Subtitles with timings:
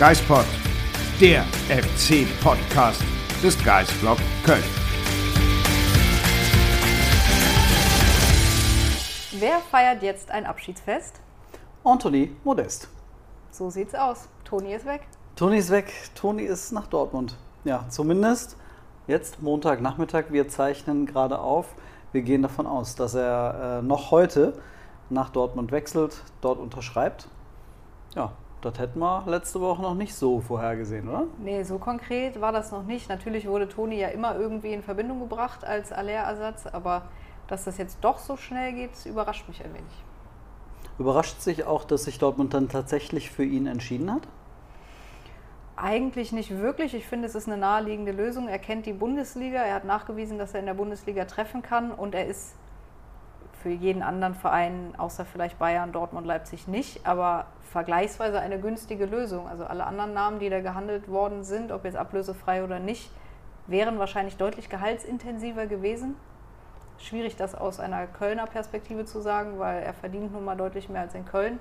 [0.00, 0.46] Geispod,
[1.20, 3.02] der FC-Podcast
[3.42, 4.64] des Geisblog Köln.
[9.38, 11.20] Wer feiert jetzt ein Abschiedsfest?
[11.84, 12.88] Anthony Modest.
[13.50, 14.30] So sieht's aus.
[14.44, 15.02] Toni ist weg.
[15.36, 15.92] Toni ist weg.
[16.14, 17.36] Toni ist nach Dortmund.
[17.64, 18.56] Ja, zumindest
[19.06, 20.30] jetzt Montagnachmittag.
[20.30, 21.74] Wir zeichnen gerade auf.
[22.12, 24.54] Wir gehen davon aus, dass er äh, noch heute
[25.10, 27.28] nach Dortmund wechselt, dort unterschreibt.
[28.14, 28.32] Ja,
[28.62, 31.24] das hätten wir letzte Woche noch nicht so vorhergesehen, oder?
[31.38, 33.08] Nee, so konkret war das noch nicht.
[33.08, 37.02] Natürlich wurde Toni ja immer irgendwie in Verbindung gebracht als Aller-Ersatz, aber
[37.48, 40.04] dass das jetzt doch so schnell geht, überrascht mich ein wenig.
[40.98, 44.28] Überrascht sich auch, dass sich Dortmund dann tatsächlich für ihn entschieden hat?
[45.76, 46.94] Eigentlich nicht wirklich.
[46.94, 48.48] Ich finde, es ist eine naheliegende Lösung.
[48.48, 52.14] Er kennt die Bundesliga, er hat nachgewiesen, dass er in der Bundesliga treffen kann und
[52.14, 52.54] er ist
[53.62, 59.48] für jeden anderen Verein, außer vielleicht Bayern, Dortmund, Leipzig nicht, aber vergleichsweise eine günstige Lösung.
[59.48, 63.10] Also alle anderen Namen, die da gehandelt worden sind, ob jetzt ablösefrei oder nicht,
[63.66, 66.16] wären wahrscheinlich deutlich gehaltsintensiver gewesen.
[66.98, 71.02] Schwierig, das aus einer Kölner Perspektive zu sagen, weil er verdient nun mal deutlich mehr
[71.02, 71.58] als in Köln.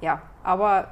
[0.00, 0.88] Ja, aber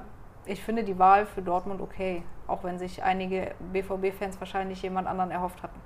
[0.46, 5.30] ich finde die Wahl für Dortmund okay, auch wenn sich einige BVB-Fans wahrscheinlich jemand anderen
[5.30, 5.80] erhofft hatten.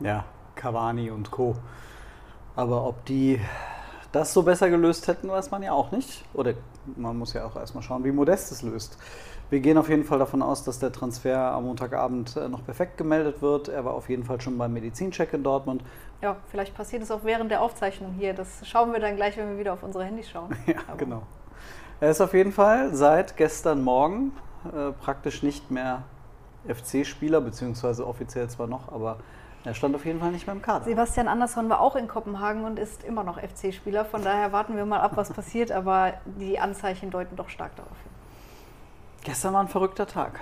[0.00, 1.56] Ja, Cavani und Co.
[2.56, 3.40] Aber ob die
[4.12, 6.24] das so besser gelöst hätten, weiß man ja auch nicht.
[6.34, 6.54] Oder
[6.96, 8.96] man muss ja auch erstmal schauen, wie Modest es löst.
[9.50, 12.96] Wir gehen auf jeden Fall davon aus, dass der Transfer am Montagabend äh, noch perfekt
[12.96, 13.68] gemeldet wird.
[13.68, 15.82] Er war auf jeden Fall schon beim Medizincheck in Dortmund.
[16.22, 18.34] Ja, vielleicht passiert es auch während der Aufzeichnung hier.
[18.34, 20.56] Das schauen wir dann gleich, wenn wir wieder auf unsere Handys schauen.
[20.66, 21.22] Ja, Aber genau.
[22.00, 24.32] Er ist auf jeden Fall seit gestern Morgen
[24.64, 26.02] äh, praktisch nicht mehr
[26.66, 29.18] FC-Spieler, beziehungsweise offiziell zwar noch, aber
[29.64, 30.84] er stand auf jeden Fall nicht mehr im Kader.
[30.84, 34.04] Sebastian Andersson war auch in Kopenhagen und ist immer noch FC-Spieler.
[34.04, 35.72] Von daher warten wir mal ab, was passiert.
[35.72, 38.12] Aber die Anzeichen deuten doch stark darauf hin.
[39.24, 40.38] Gestern war ein verrückter Tag.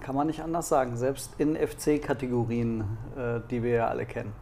[0.00, 0.98] Kann man nicht anders sagen.
[0.98, 4.34] Selbst in FC-Kategorien, äh, die wir ja alle kennen.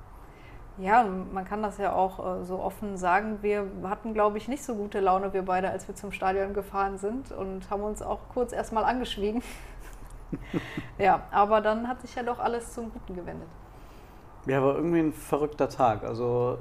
[0.78, 3.38] Ja, man kann das ja auch äh, so offen sagen.
[3.42, 6.98] Wir hatten, glaube ich, nicht so gute Laune, wir beide, als wir zum Stadion gefahren
[6.98, 9.42] sind und haben uns auch kurz erstmal angeschwiegen.
[10.98, 13.48] ja, aber dann hat sich ja doch alles zum Guten gewendet.
[14.46, 16.04] Ja, war irgendwie ein verrückter Tag.
[16.04, 16.58] Also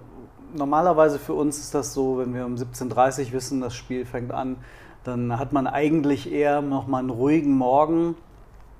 [0.55, 4.31] normalerweise für uns ist das so, wenn wir um 17.30 Uhr wissen, das Spiel fängt
[4.31, 4.57] an,
[5.03, 8.15] dann hat man eigentlich eher nochmal einen ruhigen Morgen,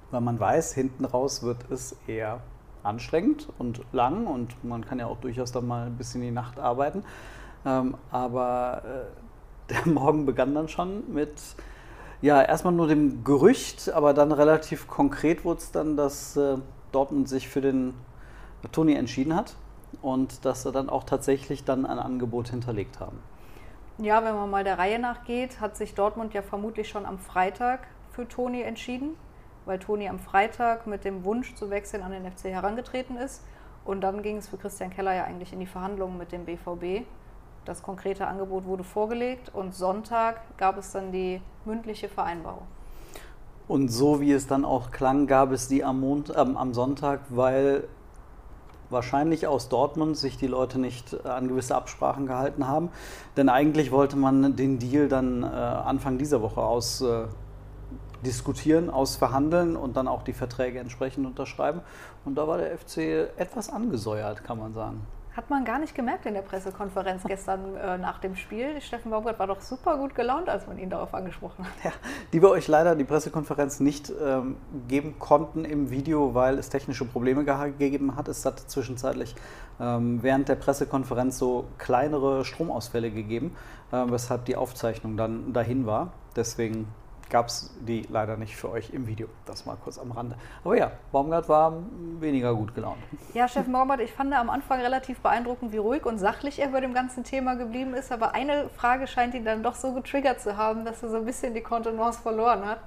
[0.10, 2.40] weil man weiß, hinten raus wird es eher
[2.82, 6.60] anstrengend und lang und man kann ja auch durchaus dann mal ein bisschen die Nacht
[6.60, 7.04] arbeiten.
[7.64, 8.82] Ähm, aber
[9.70, 11.40] äh, der Morgen begann dann schon mit,
[12.24, 16.58] ja, erstmal nur dem Gerücht, aber dann relativ konkret wurde es dann, dass äh,
[16.92, 17.94] Dortmund sich für den
[18.72, 19.56] Toni entschieden hat
[20.02, 23.20] und dass er dann auch tatsächlich dann ein Angebot hinterlegt haben.
[23.98, 27.18] Ja, wenn man mal der Reihe nach geht, hat sich Dortmund ja vermutlich schon am
[27.18, 29.16] Freitag für Toni entschieden,
[29.66, 33.44] weil Toni am Freitag mit dem Wunsch zu wechseln an den FC herangetreten ist.
[33.86, 37.06] Und dann ging es für Christian Keller ja eigentlich in die Verhandlungen mit dem BVB.
[37.64, 42.64] Das konkrete Angebot wurde vorgelegt und Sonntag gab es dann die mündliche Vereinbarung.
[43.68, 47.22] Und so wie es dann auch klang, gab es die am, Mond, äh, am Sonntag,
[47.30, 47.86] weil
[48.96, 52.90] wahrscheinlich aus Dortmund sich die Leute nicht äh, an gewisse Absprachen gehalten haben.
[53.38, 57.26] Denn eigentlich wollte man den Deal dann äh, Anfang dieser Woche aus äh,
[58.26, 61.82] diskutieren, ausverhandeln und dann auch die Verträge entsprechend unterschreiben.
[62.24, 65.06] Und da war der FC etwas angesäuert, kann man sagen.
[65.36, 68.80] Hat man gar nicht gemerkt in der Pressekonferenz gestern äh, nach dem Spiel.
[68.80, 71.74] Steffen Baumgart war doch super gut gelaunt, als man ihn darauf angesprochen hat.
[71.84, 71.92] Ja,
[72.32, 74.56] die wir euch leider die Pressekonferenz nicht ähm,
[74.88, 78.30] geben konnten im Video, weil es technische Probleme gegeben hat.
[78.30, 79.36] Es hat zwischenzeitlich
[79.80, 83.56] ähm, während der Pressekonferenz so kleinere Stromausfälle gegeben,
[83.92, 86.14] äh, weshalb die Aufzeichnung dann dahin war.
[86.36, 86.88] Deswegen
[87.30, 89.28] gab es die leider nicht für euch im Video.
[89.46, 90.36] Das mal kurz am Rande.
[90.64, 91.74] Aber ja, Baumgart war
[92.20, 92.98] weniger gut gelaunt.
[93.34, 96.82] Ja, Chef Baumgart, ich fand am Anfang relativ beeindruckend, wie ruhig und sachlich er bei
[96.82, 98.12] dem ganzen Thema geblieben ist.
[98.12, 101.26] Aber eine Frage scheint ihn dann doch so getriggert zu haben, dass er so ein
[101.26, 102.80] bisschen die Kontenance verloren hat.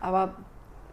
[0.00, 0.34] Aber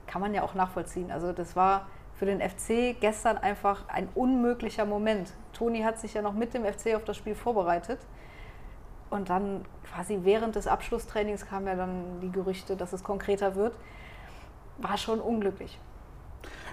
[0.07, 1.11] kann man ja auch nachvollziehen.
[1.11, 5.33] Also das war für den FC gestern einfach ein unmöglicher Moment.
[5.53, 7.99] Toni hat sich ja noch mit dem FC auf das Spiel vorbereitet.
[9.11, 13.75] Und dann quasi während des Abschlusstrainings kamen ja dann die Gerüchte, dass es konkreter wird.
[14.79, 15.77] War schon unglücklich.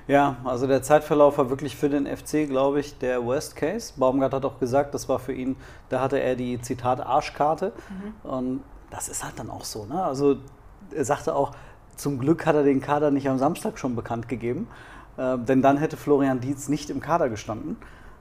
[0.06, 3.92] Ja, also der Zeitverlauf war wirklich für den FC, glaube ich, der Worst Case.
[3.96, 5.56] Baumgart hat auch gesagt, das war für ihn,
[5.90, 7.72] da hatte er die Zitat Arschkarte.
[7.90, 8.30] Mhm.
[8.30, 9.84] Und das ist halt dann auch so.
[9.84, 10.02] Ne?
[10.02, 10.36] Also
[10.94, 11.52] er sagte auch,
[11.96, 14.68] zum Glück hat er den Kader nicht am Samstag schon bekannt gegeben,
[15.18, 17.76] äh, denn dann hätte Florian Dietz nicht im Kader gestanden.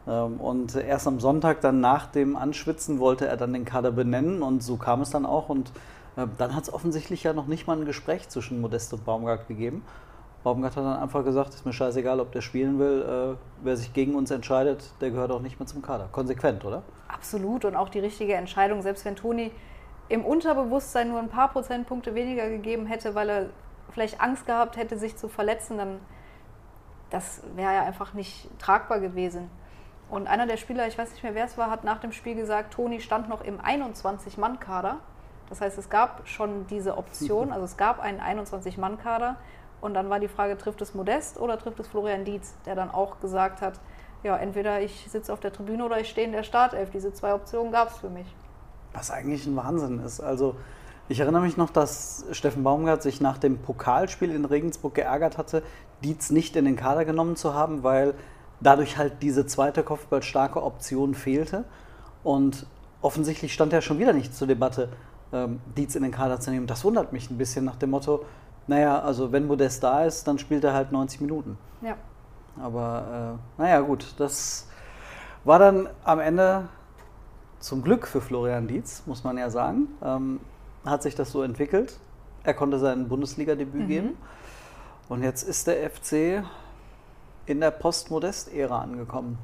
[0.08, 4.42] Ähm, und erst am Sonntag, dann nach dem Anschwitzen, wollte er dann den Kader benennen
[4.42, 5.50] und so kam es dann auch.
[5.50, 5.72] Und
[6.16, 9.48] äh, dann hat es offensichtlich ja noch nicht mal ein Gespräch zwischen Modest und Baumgart
[9.48, 9.84] gegeben.
[10.44, 13.36] Baumgart hat dann einfach gesagt, ist mir scheißegal, ob der spielen will.
[13.36, 16.08] Äh, wer sich gegen uns entscheidet, der gehört auch nicht mehr zum Kader.
[16.12, 16.84] Konsequent, oder?
[17.08, 18.82] Absolut und auch die richtige Entscheidung.
[18.82, 19.52] Selbst wenn Toni
[20.10, 23.46] im Unterbewusstsein nur ein paar Prozentpunkte weniger gegeben hätte, weil er
[23.92, 26.00] vielleicht Angst gehabt hätte, sich zu verletzen, dann
[27.10, 29.50] das wäre ja einfach nicht tragbar gewesen.
[30.10, 32.36] Und einer der Spieler, ich weiß nicht mehr wer es war, hat nach dem Spiel
[32.36, 34.98] gesagt, Toni stand noch im 21-Mann-Kader.
[35.50, 39.38] Das heißt, es gab schon diese Option, also es gab einen 21-Mann-Kader
[39.82, 42.90] und dann war die Frage, trifft es Modest oder trifft es Florian Dietz, der dann
[42.90, 43.80] auch gesagt hat,
[44.24, 46.90] ja, entweder ich sitze auf der Tribüne oder ich stehe in der Startelf.
[46.90, 48.28] Diese zwei Optionen gab es für mich.
[48.94, 50.20] Was eigentlich ein Wahnsinn ist.
[50.20, 50.56] Also
[51.08, 55.64] ich erinnere mich noch, dass Steffen Baumgart sich nach dem Pokalspiel in Regensburg geärgert hatte,
[56.04, 58.16] Dietz nicht in den Kader genommen zu haben, weil
[58.60, 61.64] dadurch halt diese zweite kopfballstarke Option fehlte.
[62.24, 62.66] Und
[63.02, 64.90] offensichtlich stand ja schon wieder nicht zur Debatte,
[65.32, 66.68] ähm, Dietz in den Kader zu nehmen.
[66.68, 68.26] Das wundert mich ein bisschen nach dem Motto,
[68.68, 71.58] naja, also wenn Modest da ist, dann spielt er halt 90 Minuten.
[71.82, 71.96] Ja.
[72.62, 74.68] Aber äh, naja, gut, das
[75.44, 76.68] war dann am Ende
[77.60, 79.88] zum Glück für Florian Dietz, muss man ja sagen.
[80.04, 80.40] Ähm,
[80.86, 81.98] hat sich das so entwickelt.
[82.44, 83.88] Er konnte sein Bundesliga-Debüt mhm.
[83.88, 84.18] geben.
[85.10, 86.44] Und jetzt ist der FC
[87.48, 89.40] in der Post-Modest-Ära angekommen.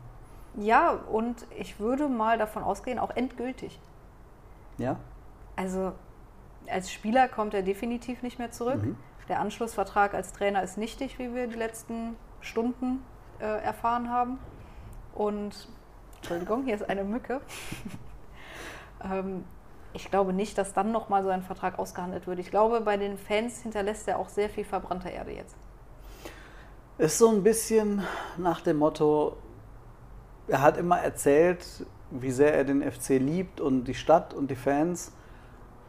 [0.56, 3.80] Ja, und ich würde mal davon ausgehen, auch endgültig.
[4.78, 4.98] Ja?
[5.56, 5.94] Also
[6.68, 8.84] als Spieler kommt er definitiv nicht mehr zurück.
[8.84, 8.98] Mhm.
[9.28, 13.04] Der Anschlussvertrag als Trainer ist nichtig, wie wir die letzten Stunden
[13.40, 14.38] äh, erfahren haben.
[15.16, 15.70] Und,
[16.18, 17.42] Entschuldigung, hier ist eine Mücke.
[19.04, 19.46] ähm,
[19.94, 22.40] ich glaube nicht, dass dann nochmal so ein Vertrag ausgehandelt wird.
[22.40, 25.56] Ich glaube, bei den Fans hinterlässt er auch sehr viel verbrannte Erde jetzt.
[26.98, 28.04] Ist so ein bisschen
[28.38, 29.36] nach dem Motto,
[30.48, 31.66] er hat immer erzählt,
[32.12, 35.12] wie sehr er den FC liebt und die Stadt und die Fans.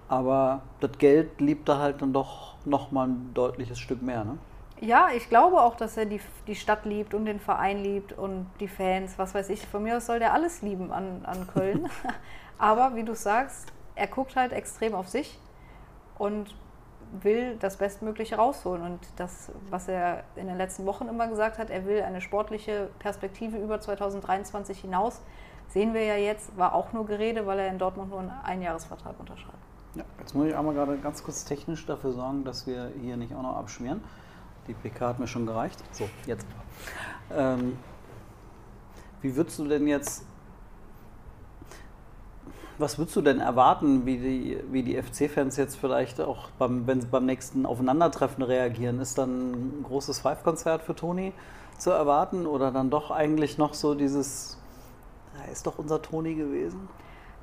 [0.08, 4.38] Aber das Geld liebt er halt dann doch nochmal ein deutliches Stück mehr, ne?
[4.80, 8.46] Ja, ich glaube auch, dass er die, die Stadt liebt und den Verein liebt und
[8.60, 9.66] die Fans, was weiß ich.
[9.66, 11.88] Von mir aus soll der alles lieben an, an Köln.
[12.58, 15.38] Aber wie du sagst, er guckt halt extrem auf sich
[16.18, 16.54] und
[17.22, 18.82] will das Bestmögliche rausholen.
[18.82, 22.88] Und das, was er in den letzten Wochen immer gesagt hat, er will eine sportliche
[22.98, 25.20] Perspektive über 2023 hinaus,
[25.68, 29.18] sehen wir ja jetzt, war auch nur Gerede, weil er in Dortmund nur einen Einjahresvertrag
[29.18, 29.58] unterschreibt.
[29.94, 33.34] Ja, jetzt muss ich einmal gerade ganz kurz technisch dafür sorgen, dass wir hier nicht
[33.34, 34.02] auch noch abschmieren.
[34.66, 35.82] Die PK hat mir schon gereicht.
[35.92, 36.46] So, jetzt.
[37.32, 37.78] Ähm,
[39.20, 40.26] wie würdest du denn jetzt,
[42.78, 47.00] was würdest du denn erwarten, wie die, wie die FC-Fans jetzt vielleicht auch, beim, wenn
[47.00, 49.00] sie beim nächsten Aufeinandertreffen reagieren?
[49.00, 51.32] Ist dann ein großes Five-Konzert für Toni
[51.78, 54.58] zu erwarten oder dann doch eigentlich noch so dieses,
[55.44, 56.88] er ist doch unser Toni gewesen?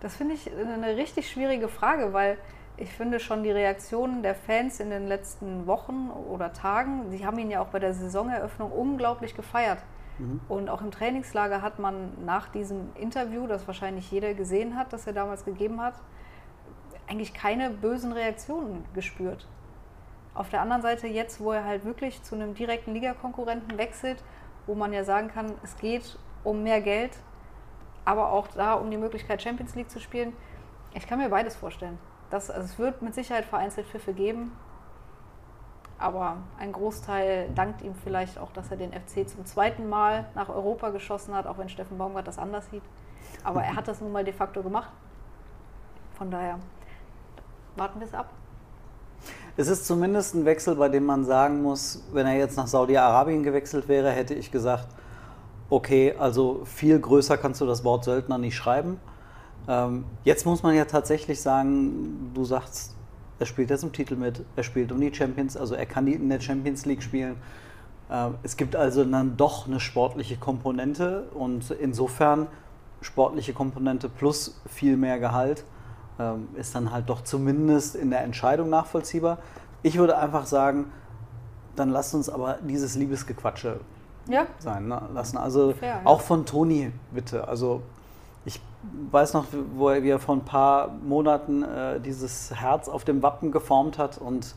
[0.01, 2.38] Das finde ich eine richtig schwierige Frage, weil
[2.78, 7.38] ich finde schon die Reaktionen der Fans in den letzten Wochen oder Tagen, sie haben
[7.38, 9.78] ihn ja auch bei der Saisoneröffnung unglaublich gefeiert.
[10.19, 10.41] Mhm.
[10.47, 15.07] Und auch im Trainingslager hat man nach diesem Interview, das wahrscheinlich jeder gesehen hat, das
[15.07, 15.95] er damals gegeben hat,
[17.07, 19.47] eigentlich keine bösen Reaktionen gespürt.
[20.33, 24.23] Auf der anderen Seite jetzt, wo er halt wirklich zu einem direkten Ligakonkurrenten wechselt,
[24.65, 27.11] wo man ja sagen kann, es geht um mehr Geld,
[28.06, 30.33] aber auch da um die Möglichkeit, Champions League zu spielen.
[30.94, 31.97] Ich kann mir beides vorstellen.
[32.30, 34.53] Das, also es wird mit Sicherheit vereinzelt Pfiffe geben,
[36.02, 40.50] aber ein Großteil dankt ihm vielleicht auch, dass er den FC zum zweiten Mal nach
[40.50, 42.84] Europa geschossen hat, auch wenn Steffen Baumgart das anders sieht.
[43.44, 44.92] Aber er hat das nun mal de facto gemacht.
[46.14, 46.60] Von daher
[47.76, 48.30] warten wir es ab.
[49.58, 53.44] Es ist zumindest ein Wechsel, bei dem man sagen muss, wenn er jetzt nach Saudi-Arabien
[53.44, 54.88] gewechselt wäre, hätte ich gesagt,
[55.70, 59.00] okay, also viel größer kannst du das Wort Söldner nicht schreiben.
[59.68, 62.96] Ähm, jetzt muss man ja tatsächlich sagen, du sagst,
[63.42, 66.30] er spielt jetzt im Titel mit, er spielt um die Champions, also er kann in
[66.30, 67.36] der Champions League spielen.
[68.10, 72.48] Ähm, es gibt also dann doch eine sportliche Komponente und insofern
[73.02, 75.64] sportliche Komponente plus viel mehr Gehalt
[76.19, 79.40] ähm, ist dann halt doch zumindest in der Entscheidung nachvollziehbar.
[79.81, 80.92] Ich würde einfach sagen,
[81.76, 83.80] dann lasst uns aber dieses Liebesgequatsche
[84.30, 84.45] ja.
[84.60, 85.38] sein ne, lassen.
[85.38, 86.02] Also Fair, ja.
[86.04, 87.48] auch von Toni, bitte.
[87.48, 87.81] Also
[88.45, 88.60] ich
[89.12, 89.45] weiß noch,
[89.76, 93.98] wo er, wie er vor ein paar Monaten äh, dieses Herz auf dem Wappen geformt
[93.98, 94.56] hat und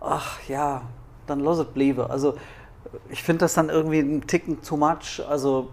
[0.00, 0.82] ach ja,
[1.26, 2.10] dann los it bliebe.
[2.10, 2.34] Also
[3.08, 5.22] ich finde das dann irgendwie ein Ticken too much.
[5.28, 5.68] Also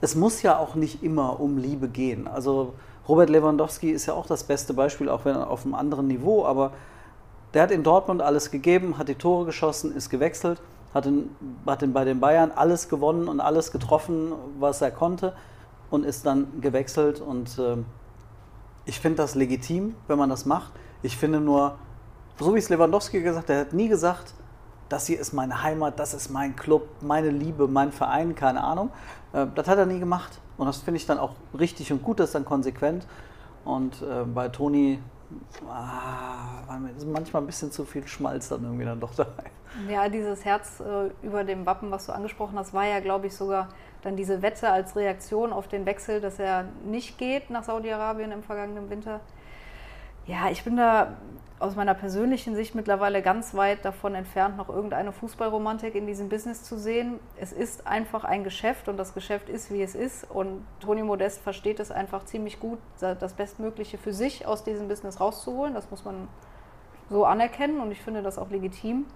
[0.00, 2.28] es muss ja auch nicht immer um Liebe gehen.
[2.28, 2.74] Also
[3.08, 6.72] Robert Lewandowski ist ja auch das beste Beispiel, auch wenn auf einem anderen Niveau, aber
[7.54, 10.60] der hat in Dortmund alles gegeben, hat die Tore geschossen, ist gewechselt,
[10.92, 11.30] hat, in,
[11.64, 15.32] hat in, bei den Bayern alles gewonnen und alles getroffen, was er konnte
[15.90, 17.20] und ist dann gewechselt.
[17.20, 17.76] Und äh,
[18.84, 20.72] ich finde das legitim, wenn man das macht.
[21.02, 21.78] Ich finde nur,
[22.38, 24.34] so wie es Lewandowski gesagt hat, er hat nie gesagt,
[24.88, 28.90] das hier ist meine Heimat, das ist mein Club, meine Liebe, mein Verein, keine Ahnung.
[29.32, 30.40] Äh, das hat er nie gemacht.
[30.56, 33.06] Und das finde ich dann auch richtig und gut, das ist dann konsequent.
[33.64, 34.98] Und äh, bei Toni
[35.68, 39.44] ah, ist manchmal ein bisschen zu viel Schmalz dann irgendwie dann doch dabei.
[39.88, 43.36] Ja, dieses Herz äh, über dem Wappen, was du angesprochen hast, war ja, glaube ich,
[43.36, 43.68] sogar
[44.02, 48.42] dann diese Wette als Reaktion auf den Wechsel, dass er nicht geht nach Saudi-Arabien im
[48.42, 49.20] vergangenen Winter.
[50.26, 51.16] Ja, ich bin da
[51.58, 56.62] aus meiner persönlichen Sicht mittlerweile ganz weit davon entfernt, noch irgendeine Fußballromantik in diesem Business
[56.62, 57.18] zu sehen.
[57.36, 60.30] Es ist einfach ein Geschäft und das Geschäft ist, wie es ist.
[60.30, 65.20] Und Toni Modest versteht es einfach ziemlich gut, das Bestmögliche für sich aus diesem Business
[65.20, 65.74] rauszuholen.
[65.74, 66.28] Das muss man
[67.10, 69.06] so anerkennen und ich finde das auch legitim.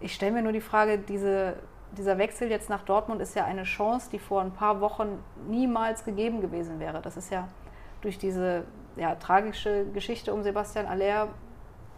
[0.00, 1.54] Ich stelle mir nur die Frage, diese,
[1.92, 6.04] dieser Wechsel jetzt nach Dortmund ist ja eine Chance, die vor ein paar Wochen niemals
[6.04, 7.00] gegeben gewesen wäre.
[7.00, 7.48] Das ist ja
[8.00, 8.64] durch diese
[8.96, 11.28] ja, tragische Geschichte um Sebastian Aller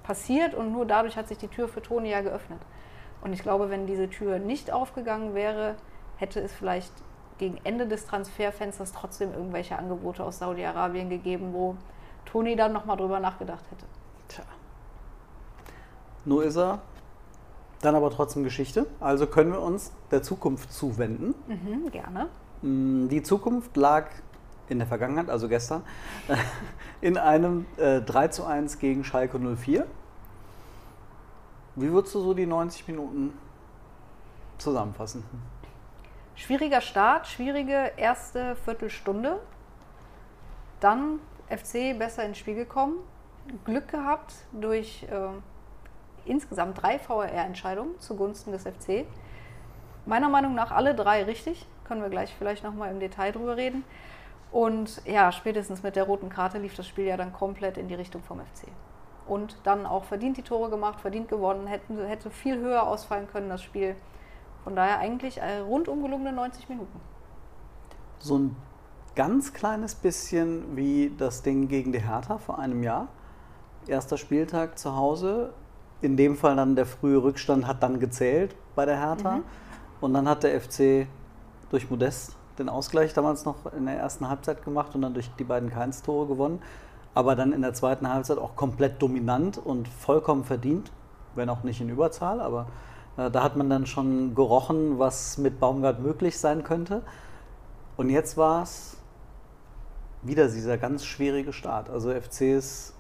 [0.02, 2.61] passiert und nur dadurch hat sich die Tür für Toni ja geöffnet.
[3.21, 5.75] Und ich glaube, wenn diese Tür nicht aufgegangen wäre,
[6.16, 6.92] hätte es vielleicht
[7.38, 11.76] gegen Ende des Transferfensters trotzdem irgendwelche Angebote aus Saudi-Arabien gegeben, wo
[12.25, 13.87] Toni dann nochmal drüber nachgedacht hätte.
[14.28, 14.45] Tja.
[16.25, 16.80] Nur ist er
[17.80, 18.87] dann aber trotzdem Geschichte.
[19.00, 21.35] Also können wir uns der Zukunft zuwenden.
[21.47, 22.28] Mhm, gerne.
[22.62, 24.06] Mm, Die Zukunft lag
[24.68, 25.82] in der Vergangenheit, also gestern,
[27.00, 29.87] in einem äh, 3 zu 1 gegen Schalke 04.
[31.76, 33.32] Wie würdest du so die 90 Minuten
[34.58, 35.23] zusammenfassen?
[36.35, 39.40] Schwieriger Start, schwierige erste Viertelstunde.
[40.80, 42.97] Dann FC besser ins Spiel gekommen.
[43.64, 45.28] Glück gehabt durch äh,
[46.25, 49.07] insgesamt drei VAR-Entscheidungen zugunsten des FC.
[50.07, 51.67] Meiner Meinung nach alle drei richtig.
[51.85, 53.85] Können wir gleich vielleicht nochmal im Detail drüber reden.
[54.51, 57.95] Und ja, spätestens mit der roten Karte lief das Spiel ja dann komplett in die
[57.95, 58.69] Richtung vom FC.
[59.27, 63.51] Und dann auch verdient die Tore gemacht, verdient gewonnen, hätten, hätte viel höher ausfallen können,
[63.51, 63.95] das Spiel.
[64.65, 67.01] Von daher eigentlich äh, rundum gelungene 90 Minuten.
[68.19, 68.57] So ein
[69.15, 73.09] ganz kleines bisschen wie das Ding gegen die Hertha vor einem Jahr.
[73.87, 75.53] Erster Spieltag zu Hause.
[76.00, 79.40] In dem Fall dann der frühe Rückstand hat dann gezählt bei der Hertha.
[80.00, 81.09] Und dann hat der FC
[81.71, 85.45] durch Modest den Ausgleich damals noch in der ersten Halbzeit gemacht und dann durch die
[85.45, 86.61] beiden Keins-Tore gewonnen.
[87.14, 90.93] Aber dann in der zweiten Halbzeit auch komplett dominant und vollkommen verdient,
[91.35, 92.40] wenn auch nicht in Überzahl.
[92.40, 92.67] Aber
[93.17, 97.02] äh, da hat man dann schon gerochen, was mit Baumgart möglich sein könnte.
[97.97, 98.97] Und jetzt war es
[100.23, 101.90] wieder dieser ganz schwierige Start.
[101.90, 102.95] Also FC ist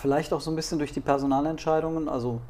[0.00, 2.40] vielleicht auch so ein bisschen durch die Personalentscheidungen, also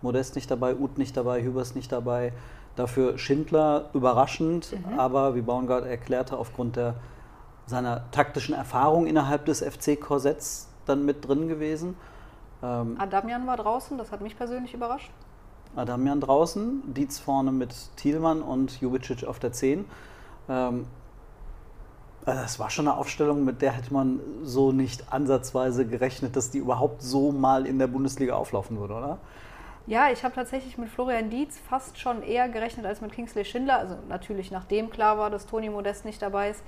[0.00, 2.32] Modest nicht dabei, Uth nicht dabei, Hübers nicht dabei.
[2.76, 6.94] Dafür Schindler überraschend, aber wie Baumgart erklärte, aufgrund der,
[7.66, 11.96] seiner taktischen Erfahrung innerhalb des FC-Korsetts dann mit drin gewesen.
[12.62, 15.10] Ähm, Adamian war draußen, das hat mich persönlich überrascht.
[15.76, 19.84] Adamian draußen, Dietz vorne mit Thielmann und Jubicic auf der 10.
[20.48, 20.86] Ähm,
[22.24, 26.58] das war schon eine Aufstellung, mit der hätte man so nicht ansatzweise gerechnet, dass die
[26.58, 29.18] überhaupt so mal in der Bundesliga auflaufen würde, oder?
[29.86, 33.78] Ja, ich habe tatsächlich mit Florian Dietz fast schon eher gerechnet als mit Kingsley Schindler.
[33.78, 36.62] Also natürlich nachdem klar war, dass Toni Modest nicht dabei ist.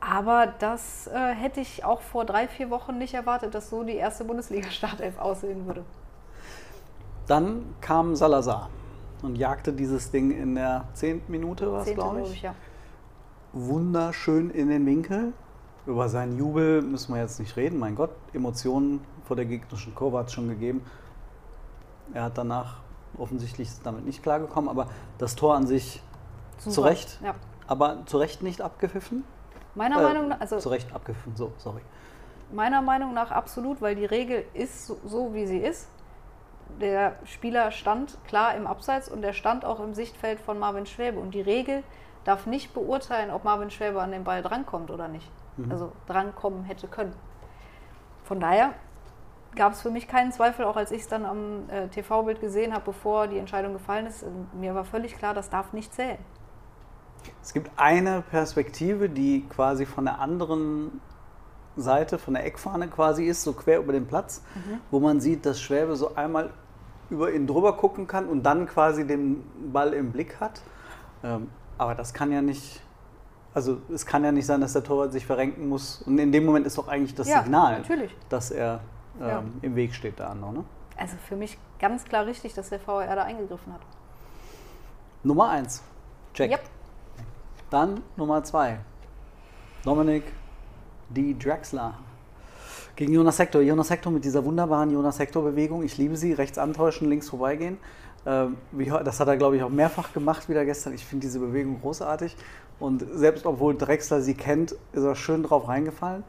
[0.00, 3.94] Aber das äh, hätte ich auch vor drei, vier Wochen nicht erwartet, dass so die
[3.94, 5.84] erste Bundesliga-Startelf aussehen würde.
[7.26, 8.68] Dann kam Salazar
[9.22, 12.32] und jagte dieses Ding in der zehnten Minute, was glaube ich.
[12.34, 12.54] ich, ja.
[13.52, 15.32] Wunderschön in den Winkel.
[15.86, 17.78] Über seinen Jubel müssen wir jetzt nicht reden.
[17.78, 20.84] Mein Gott, Emotionen vor der gegnerischen Kurve hat es schon gegeben.
[22.12, 22.78] Er hat danach
[23.18, 24.88] offensichtlich damit nicht klargekommen, aber
[25.18, 26.02] das Tor an sich
[26.58, 26.70] Super.
[26.74, 27.34] zu Recht, Ja.
[27.66, 29.24] aber zu Recht nicht abgepfiffen.
[29.74, 31.80] Meiner, Äh, Meinung nach, also zu Recht abgepfiffen, so, sorry.
[32.52, 35.88] meiner Meinung nach absolut, weil die Regel ist so, so, wie sie ist.
[36.80, 41.18] Der Spieler stand klar im Abseits und der stand auch im Sichtfeld von Marvin Schwäbe.
[41.20, 41.82] Und die Regel
[42.26, 45.30] darf nicht beurteilen, ob Marvin Schwäbe an den Ball drankommt oder nicht.
[45.70, 47.14] Also drankommen hätte können.
[48.24, 48.74] Von daher
[49.54, 52.74] gab es für mich keinen Zweifel, auch als ich es dann am äh, TV-Bild gesehen
[52.74, 54.24] habe, bevor die Entscheidung gefallen ist.
[54.52, 56.18] Mir war völlig klar, das darf nicht zählen.
[57.42, 61.00] Es gibt eine Perspektive, die quasi von der anderen
[61.76, 64.80] Seite, von der Eckfahne quasi ist, so quer über den Platz, mhm.
[64.90, 66.50] wo man sieht, dass Schwäbe so einmal
[67.08, 70.60] über ihn drüber gucken kann und dann quasi den Ball im Blick hat.
[71.22, 72.80] Ähm, aber das kann ja nicht,
[73.54, 76.02] also es kann ja nicht sein, dass der Torwart sich verrenken muss.
[76.02, 78.14] Und in dem Moment ist doch eigentlich das ja, Signal, natürlich.
[78.28, 78.80] dass er
[79.20, 79.42] ähm, ja.
[79.62, 80.52] im Weg steht da noch.
[80.52, 80.64] Ne?
[80.96, 83.80] Also für mich ganz klar richtig, dass der VR da eingegriffen hat.
[85.22, 85.82] Nummer eins.
[86.34, 86.52] Check.
[86.52, 86.60] Yep.
[87.70, 88.78] Dann Nummer zwei.
[89.84, 90.24] Dominik
[91.08, 91.94] die Drexler
[92.94, 93.60] gegen Jonas Hector.
[93.60, 95.82] Jonas Hector mit dieser wunderbaren Jonas Hector-Bewegung.
[95.82, 96.32] Ich liebe sie.
[96.32, 97.78] Rechts antäuschen, links vorbeigehen.
[98.26, 98.56] Ähm,
[99.04, 100.92] das hat er, glaube ich, auch mehrfach gemacht wieder gestern.
[100.94, 102.36] Ich finde diese Bewegung großartig.
[102.78, 106.24] Und selbst obwohl Drexler sie kennt, ist er schön drauf reingefallen.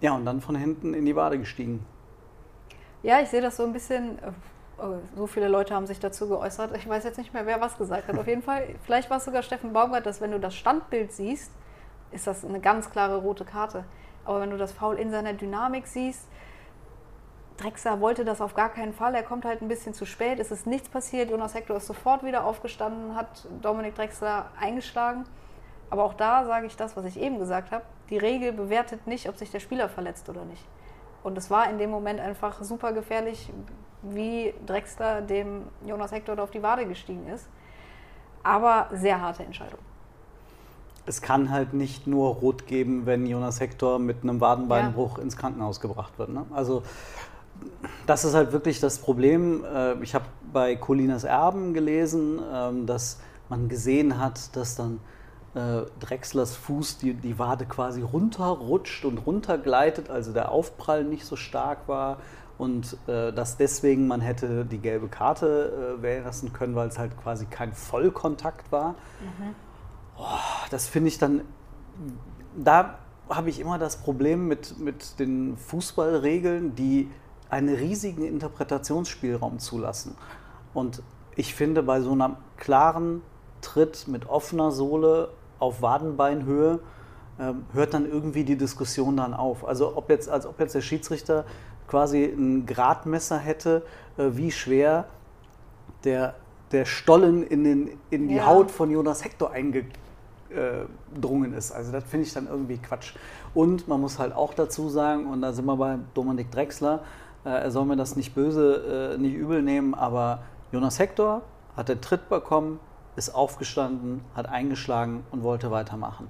[0.00, 1.84] Ja, und dann von hinten in die Wade gestiegen.
[3.02, 4.18] Ja, ich sehe das so ein bisschen.
[4.18, 4.32] Äh,
[4.78, 6.76] oh, so viele Leute haben sich dazu geäußert.
[6.76, 8.18] Ich weiß jetzt nicht mehr, wer was gesagt hat.
[8.18, 11.50] Auf jeden Fall, vielleicht war es sogar Steffen Baumgart, dass wenn du das Standbild siehst,
[12.12, 13.84] ist das eine ganz klare rote Karte.
[14.24, 16.28] Aber wenn du das Foul in seiner Dynamik siehst,
[17.60, 19.14] Drexler wollte das auf gar keinen Fall.
[19.14, 20.38] Er kommt halt ein bisschen zu spät.
[20.38, 21.30] Es ist nichts passiert.
[21.30, 25.24] Jonas Hector ist sofort wieder aufgestanden, hat Dominik Drexler eingeschlagen.
[25.90, 27.84] Aber auch da sage ich das, was ich eben gesagt habe.
[28.08, 30.64] Die Regel bewertet nicht, ob sich der Spieler verletzt oder nicht.
[31.22, 33.52] Und es war in dem Moment einfach super gefährlich,
[34.02, 37.46] wie Drexler dem Jonas Hector auf die Wade gestiegen ist.
[38.42, 39.80] Aber sehr harte Entscheidung
[41.06, 45.24] es kann halt nicht nur rot geben, wenn Jonas Hector mit einem Wadenbeinbruch ja.
[45.24, 46.28] ins Krankenhaus gebracht wird.
[46.28, 46.46] Ne?
[46.52, 46.82] Also
[48.06, 49.64] das ist halt wirklich das Problem.
[49.64, 55.00] Äh, ich habe bei Colinas Erben gelesen, ähm, dass man gesehen hat, dass dann
[55.54, 61.36] äh, Drechslers Fuß die, die Wade quasi runterrutscht und runtergleitet, also der Aufprall nicht so
[61.36, 62.18] stark war
[62.58, 67.16] und äh, dass deswegen man hätte die gelbe Karte wählen lassen können, weil es halt
[67.20, 68.90] quasi kein Vollkontakt war.
[69.20, 69.54] Mhm.
[70.18, 71.42] Oh, das finde ich dann,
[72.56, 72.98] da
[73.28, 77.08] habe ich immer das Problem mit, mit den Fußballregeln, die
[77.50, 80.16] einen riesigen Interpretationsspielraum zulassen.
[80.72, 81.02] Und
[81.36, 83.22] ich finde, bei so einem klaren
[83.60, 86.80] Tritt mit offener Sohle auf Wadenbeinhöhe
[87.38, 89.66] äh, hört dann irgendwie die Diskussion dann auf.
[89.66, 91.44] Also ob jetzt, als ob jetzt der Schiedsrichter
[91.88, 93.82] quasi ein Gradmesser hätte,
[94.16, 95.06] äh, wie schwer
[96.04, 96.34] der,
[96.72, 98.46] der Stollen in, den, in die ja.
[98.46, 99.84] Haut von Jonas Hector einge,
[101.14, 101.72] gedrungen ist.
[101.72, 103.14] Also das finde ich dann irgendwie Quatsch.
[103.54, 107.04] Und man muss halt auch dazu sagen, und da sind wir bei Dominik Drexler,
[107.44, 111.42] er soll mir das nicht böse, äh, nicht übel nehmen, aber Jonas Hector
[111.76, 112.80] hat den Tritt bekommen,
[113.16, 116.28] ist aufgestanden, hat eingeschlagen und wollte weitermachen.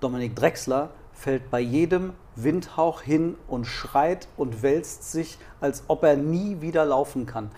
[0.00, 6.16] Dominik Drexler fällt bei jedem Windhauch hin und schreit und wälzt sich, als ob er
[6.16, 7.50] nie wieder laufen kann.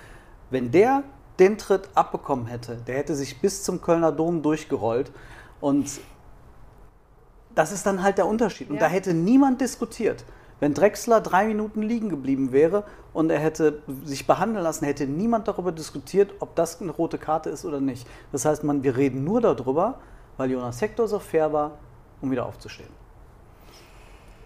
[0.51, 1.03] Wenn der
[1.39, 5.13] den Tritt abbekommen hätte, der hätte sich bis zum Kölner Dom durchgerollt
[5.61, 6.01] und
[7.55, 8.71] das ist dann halt der Unterschied.
[8.71, 8.83] Und ja.
[8.83, 10.25] da hätte niemand diskutiert.
[10.61, 15.47] Wenn Drexler drei Minuten liegen geblieben wäre und er hätte sich behandeln lassen, hätte niemand
[15.47, 18.07] darüber diskutiert, ob das eine rote Karte ist oder nicht.
[18.33, 20.01] Das heißt, man, wir reden nur darüber,
[20.37, 21.79] weil Jonas Hector so fair war,
[22.21, 22.90] um wieder aufzustehen.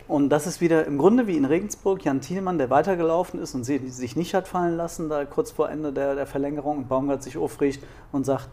[0.08, 3.64] Und das ist wieder im Grunde wie in Regensburg, Jan Thielmann, der weitergelaufen ist und
[3.64, 7.38] sich nicht hat fallen lassen, da kurz vor Ende der, der Verlängerung und Baumgart sich
[7.38, 8.50] aufregt und sagt,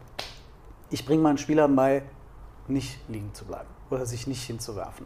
[0.89, 2.03] ich bringe meinen Spielern bei,
[2.67, 5.05] nicht liegen zu bleiben oder sich nicht hinzuwerfen.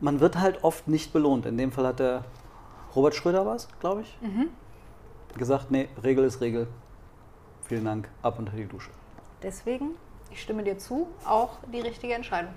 [0.00, 1.46] Man wird halt oft nicht belohnt.
[1.46, 2.24] In dem Fall hat der
[2.94, 4.50] Robert Schröder was, glaube ich, mhm.
[5.36, 6.68] gesagt, nee, Regel ist Regel.
[7.62, 8.90] Vielen Dank, ab unter die Dusche.
[9.42, 9.90] Deswegen,
[10.30, 12.52] ich stimme dir zu, auch die richtige Entscheidung.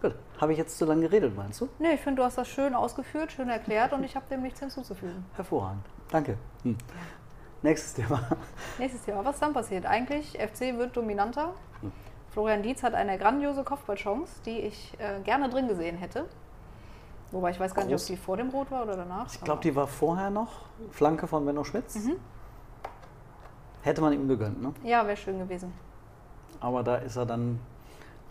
[0.00, 1.68] Gut, habe ich jetzt zu lange geredet, meinst du?
[1.78, 4.60] Nee, ich finde, du hast das schön ausgeführt, schön erklärt und ich habe dem nichts
[4.60, 5.24] hinzuzufügen.
[5.34, 6.36] Hervorragend, danke.
[6.62, 6.76] Hm.
[7.62, 8.20] Nächstes Thema.
[8.78, 9.24] Nächstes Thema.
[9.24, 9.86] Was dann passiert?
[9.86, 11.54] Eigentlich, FC wird dominanter.
[11.80, 11.90] Hm.
[12.30, 16.26] Florian Dietz hat eine grandiose Kopfballchance, die ich äh, gerne drin gesehen hätte.
[17.30, 17.92] Wobei ich weiß gar Groß.
[17.92, 19.32] nicht, ob die vor dem Rot war oder danach.
[19.32, 20.66] Ich glaube, die war vorher noch.
[20.90, 21.96] Flanke von Benno Schmitz.
[21.96, 22.16] Mhm.
[23.82, 24.72] Hätte man ihm gegönnt, ne?
[24.82, 25.72] Ja, wäre schön gewesen.
[26.60, 27.60] Aber da ist er dann,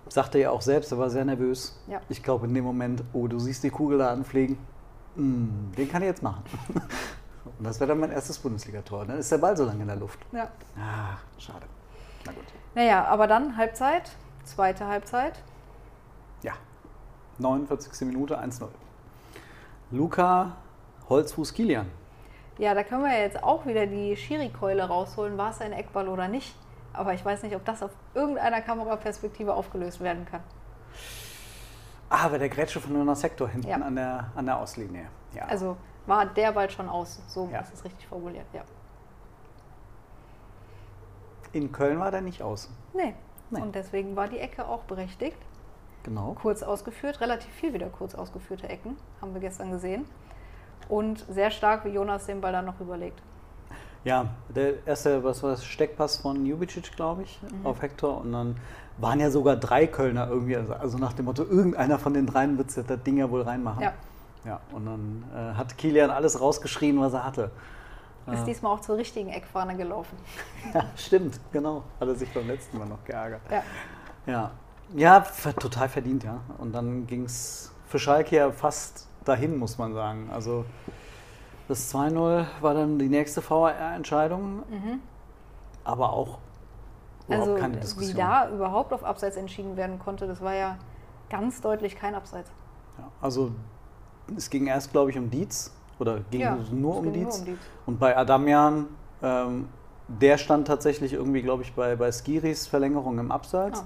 [0.09, 1.79] sagte er ja auch selbst, er war sehr nervös.
[1.87, 2.01] Ja.
[2.09, 4.57] Ich glaube in dem Moment, oh, du siehst die Kugel da anfliegen,
[5.15, 6.43] mm, den kann ich jetzt machen.
[7.57, 9.05] Und das wäre dann mein erstes Bundesligator.
[9.05, 10.19] Dann ist der Ball so lange in der Luft.
[10.31, 10.49] Ja.
[10.77, 11.65] Ah, schade.
[12.25, 12.43] Na gut.
[12.75, 14.11] Naja, aber dann Halbzeit,
[14.43, 15.41] zweite Halbzeit.
[16.43, 16.53] Ja,
[17.39, 18.07] 49.
[18.07, 18.67] Minute 1-0.
[19.91, 20.57] Luca
[21.09, 21.89] Holzfuß Kilian.
[22.57, 26.27] Ja, da können wir jetzt auch wieder die Schiri-Keule rausholen, war es ein Eckball oder
[26.27, 26.55] nicht.
[26.91, 30.41] Aber ich weiß nicht, ob das auf irgendeiner Kameraperspektive aufgelöst werden kann.
[32.09, 33.75] Ah, bei der Grätsche von Jonas Sektor hinten ja.
[33.77, 35.07] an, der, an der Auslinie.
[35.33, 35.45] Ja.
[35.45, 37.21] Also war der Ball schon aus.
[37.27, 37.59] So Ja.
[37.59, 38.61] ist es richtig formuliert, ja.
[41.53, 42.73] In Köln war der nicht außen.
[42.93, 43.13] Nee.
[43.49, 43.61] Nee.
[43.61, 45.37] Und deswegen war die Ecke auch berechtigt.
[46.07, 46.37] Genau.
[46.41, 50.05] Kurz ausgeführt, relativ viel wieder kurz ausgeführte Ecken, haben wir gestern gesehen.
[50.87, 53.21] Und sehr stark, wie Jonas den Ball dann noch überlegt.
[54.05, 58.21] Ja, der erste, was war das, Steckpass von Jubicic, glaube ich, auf Hector.
[58.21, 58.55] Und dann
[58.99, 62.69] waren ja sogar drei Kölner irgendwie, also, nach dem Motto, irgendeiner von den dreien wird
[62.77, 63.83] das Ding ja wohl reinmachen.
[63.83, 63.93] Ja.
[64.45, 67.51] Ja, und dann äh, hat Kilian alles rausgeschrien, was er hatte.
[68.31, 70.17] Ist diesmal auch zur richtigen Eckfahne gelaufen.
[70.73, 71.83] Ja, stimmt, genau.
[71.99, 73.41] Hat er sich beim letzten Mal noch geärgert.
[73.49, 73.63] Ja.
[74.25, 74.51] Ja,
[74.95, 75.21] ja
[75.59, 76.39] total verdient, ja.
[76.57, 80.29] Und dann ging es für Schalke ja fast dahin, muss man sagen.
[80.31, 80.65] Also
[81.67, 84.63] das 2-0 war dann die nächste VAR-Entscheidung,
[85.83, 86.37] aber auch
[87.27, 88.17] überhaupt Also keine wie Diskussion.
[88.17, 90.77] da überhaupt auf Abseits entschieden werden konnte, das war ja
[91.29, 92.49] ganz deutlich kein Abseits.
[92.97, 93.51] Ja, also
[94.35, 97.23] es ging erst, glaube ich, um Dietz oder ging Ja, es nur um ging nur
[97.25, 97.39] Dietz.
[97.39, 97.59] um Dietz.
[97.85, 98.85] Und bei Adamian,
[99.21, 99.67] ähm,
[100.07, 103.83] der stand tatsächlich irgendwie, glaube ich, bei, bei Skiris Verlängerung im Abseits.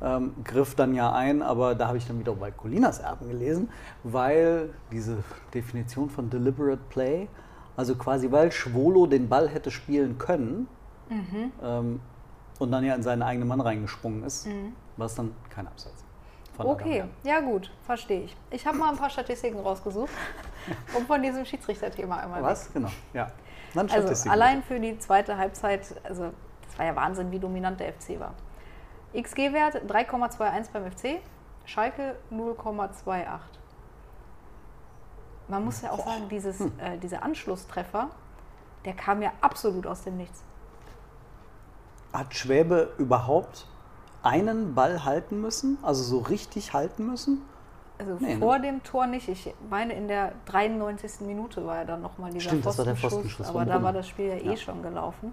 [0.00, 3.68] Ähm, griff dann ja ein, aber da habe ich dann wieder bei Colinas Erben gelesen,
[4.04, 5.18] weil diese
[5.52, 7.28] Definition von deliberate play,
[7.76, 10.68] also quasi weil Schwolo den Ball hätte spielen können
[11.10, 11.52] Mhm.
[11.62, 12.00] ähm,
[12.58, 14.46] und dann ja in seinen eigenen Mann reingesprungen ist,
[14.96, 16.04] war es dann kein Abseits.
[16.56, 18.36] von Okay, ja gut, verstehe ich.
[18.50, 20.10] Ich habe mal ein paar Statistiken rausgesucht,
[20.96, 22.50] um von diesem Schiedsrichterthema einmal weg.
[22.50, 22.72] Was?
[22.72, 23.28] Genau, ja.
[23.74, 26.30] Dann Also allein für die zweite Halbzeit, also
[26.66, 28.34] das war ja Wahnsinn, wie dominant der FC war.
[29.14, 31.20] XG-Wert 3,21 beim FC,
[31.64, 33.26] Schalke 0,28.
[35.48, 36.72] Man muss ja auch sagen, dieses, Hm.
[36.78, 38.10] äh, dieser Anschlusstreffer,
[38.84, 40.42] der kam ja absolut aus dem Nichts.
[42.12, 43.66] Hat Schwäbe überhaupt
[44.22, 45.78] einen Ball halten müssen?
[45.82, 47.42] Also so richtig halten müssen?
[47.98, 48.40] Also Nee, ne?
[48.40, 49.28] vor dem Tor nicht.
[49.28, 51.20] Ich meine, in der 93.
[51.26, 53.46] Minute war ja dann nochmal dieser Stimmt, das war der Pfostenschuss.
[53.46, 54.56] Pfostenschuss Aber da war das Spiel ja eh Ja.
[54.56, 55.32] schon gelaufen.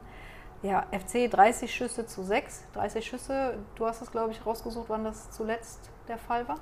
[0.65, 2.63] Ja, FC 30 Schüsse zu 6.
[2.73, 6.57] 30 Schüsse, du hast es, glaube ich, rausgesucht, wann das zuletzt der Fall war.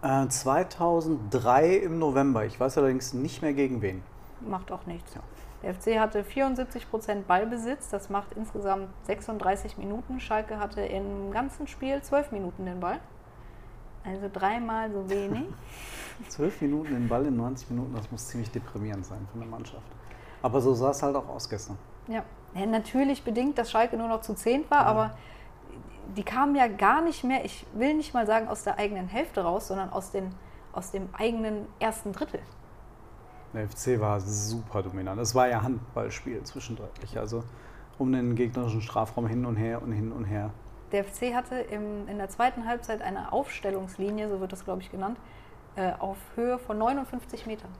[0.00, 2.44] Äh, 2003 im November.
[2.44, 4.04] Ich weiß allerdings nicht mehr gegen wen.
[4.40, 5.12] Macht auch nichts.
[5.12, 5.22] Ja.
[5.64, 10.20] Der FC hatte 74% Ballbesitz, das macht insgesamt 36 Minuten.
[10.20, 13.00] Schalke hatte im ganzen Spiel 12 Minuten den Ball.
[14.04, 15.46] Also dreimal so wenig.
[16.28, 19.82] Zwölf Minuten den Ball in 90 Minuten, das muss ziemlich deprimierend sein für eine Mannschaft.
[20.42, 21.76] Aber so sah es halt auch aus gestern.
[22.06, 22.22] Ja.
[22.54, 25.16] Natürlich bedingt, dass Schalke nur noch zu zehnt war, aber
[26.16, 29.42] die kamen ja gar nicht mehr, ich will nicht mal sagen aus der eigenen Hälfte
[29.42, 30.30] raus, sondern aus, den,
[30.72, 32.40] aus dem eigenen ersten Drittel.
[33.54, 35.20] Der FC war super dominant.
[35.20, 36.90] Es war ja Handballspiel zwischendurch.
[37.16, 37.44] Also
[37.98, 40.50] um den gegnerischen Strafraum hin und her und hin und her.
[40.92, 44.90] Der FC hatte im, in der zweiten Halbzeit eine Aufstellungslinie, so wird das glaube ich
[44.90, 45.18] genannt,
[45.76, 47.70] äh, auf Höhe von 59 Metern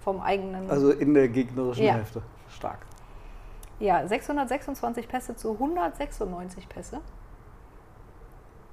[0.00, 0.70] vom eigenen.
[0.70, 1.94] Also in der gegnerischen Ja.
[1.94, 2.22] Hälfte.
[2.48, 2.78] Stark.
[3.80, 7.00] Ja, 626 Pässe zu 196 Pässe.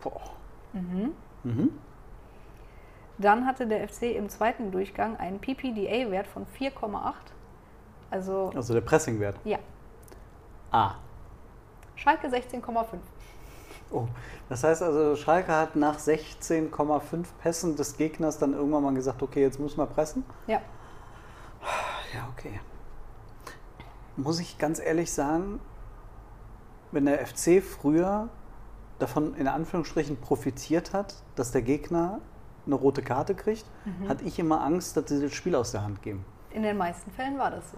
[0.02, 0.22] Boah.
[0.74, 1.14] Mhm.
[1.44, 1.70] Mhm.
[3.18, 7.14] Dann hatte der FC im zweiten Durchgang einen PPDA-Wert von 4,8.
[8.10, 9.38] Also Also der Pressingwert.
[9.44, 9.60] ja,
[10.72, 10.96] Ah.
[11.96, 12.98] Schalke 16,5.
[13.92, 14.08] Oh.
[14.50, 19.42] Das heißt also, Schalke hat nach 16,5 Pässen des Gegners dann irgendwann mal gesagt, okay,
[19.42, 20.26] jetzt müssen wir pressen.
[20.48, 20.62] Ja,
[22.14, 22.60] Ja, okay.
[24.18, 25.60] Muss ich ganz ehrlich sagen,
[26.92, 28.30] wenn der FC früher
[29.00, 32.20] davon in Anführungsstrichen profitiert hat, dass der Gegner
[32.66, 33.66] eine rote Karte kriegt,
[34.08, 36.24] hatte ich immer Angst, dass sie das Spiel aus der Hand geben.
[36.52, 37.78] in den meisten Fällen war das so.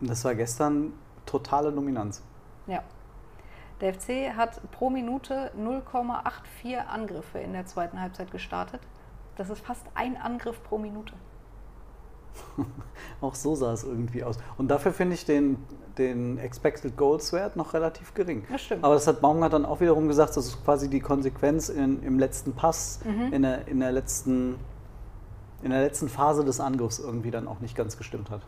[0.00, 0.92] Und das war gestern
[1.26, 2.22] totale Dominanz.
[2.66, 2.82] Ja.
[3.80, 8.80] Der FC hat pro Minute 0,84 Angriffe in der zweiten Halbzeit gestartet.
[9.36, 11.14] Das ist fast ein Angriff pro Minute.
[13.20, 14.36] Auch so sah es irgendwie aus.
[14.58, 15.56] Und dafür finde ich den,
[15.98, 18.44] den Expected Goals Wert noch relativ gering.
[18.50, 18.84] Das stimmt.
[18.84, 22.18] Aber das hat Baumgart dann auch wiederum gesagt, das ist quasi die Konsequenz in, im
[22.18, 23.32] letzten Pass, Mhm.
[23.32, 24.56] in, der, in, der letzten,
[25.62, 28.40] in der letzten Phase des Angriffs irgendwie dann auch nicht ganz gestimmt hat.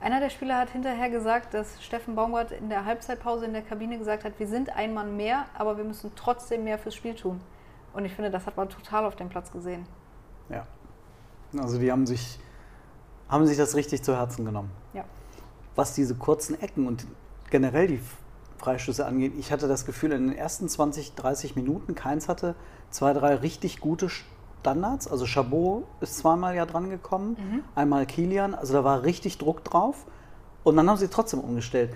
[0.00, 3.98] Einer der Spieler hat hinterher gesagt, dass Steffen Baumgart in der Halbzeitpause in der Kabine
[3.98, 7.40] gesagt hat, wir sind ein Mann mehr, aber wir müssen trotzdem mehr fürs Spiel tun.
[7.94, 9.86] Und ich finde, das hat man total auf dem Platz gesehen.
[10.50, 10.66] Ja.
[11.58, 12.38] Also die haben sich,
[13.28, 14.70] haben sich das richtig zu Herzen genommen.
[14.94, 15.04] Ja.
[15.76, 17.06] was diese kurzen Ecken und
[17.50, 18.00] generell die
[18.58, 22.56] Freischüsse angeht, ich hatte das Gefühl, in den ersten 20, 30 Minuten, keins hatte
[22.90, 24.08] zwei, drei richtig gute
[24.60, 25.06] Standards.
[25.06, 27.62] Also Chabot ist zweimal ja dran gekommen, Mhm.
[27.76, 30.04] einmal Kilian, also da war richtig Druck drauf.
[30.64, 31.94] Und dann haben sie trotzdem umgestellt.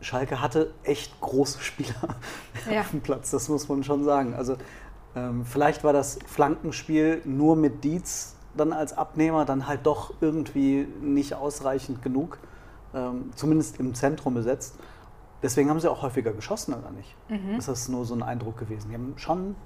[0.00, 1.94] Schalke hatte echt große Spieler
[2.70, 2.80] Ja.
[2.80, 4.34] auf dem Platz, das muss man schon sagen.
[4.34, 4.56] Also
[5.14, 10.86] ähm, vielleicht war das Flankenspiel nur mit Dietz dann als Abnehmer dann halt doch irgendwie
[11.00, 12.38] nicht ausreichend genug,
[12.94, 14.78] ähm, zumindest im Zentrum besetzt.
[15.42, 17.14] Deswegen haben sie auch häufiger geschossen, oder nicht?
[17.28, 17.58] Mhm.
[17.58, 18.88] Ist das nur so ein Eindruck gewesen?
[18.88, 19.56] Die haben schon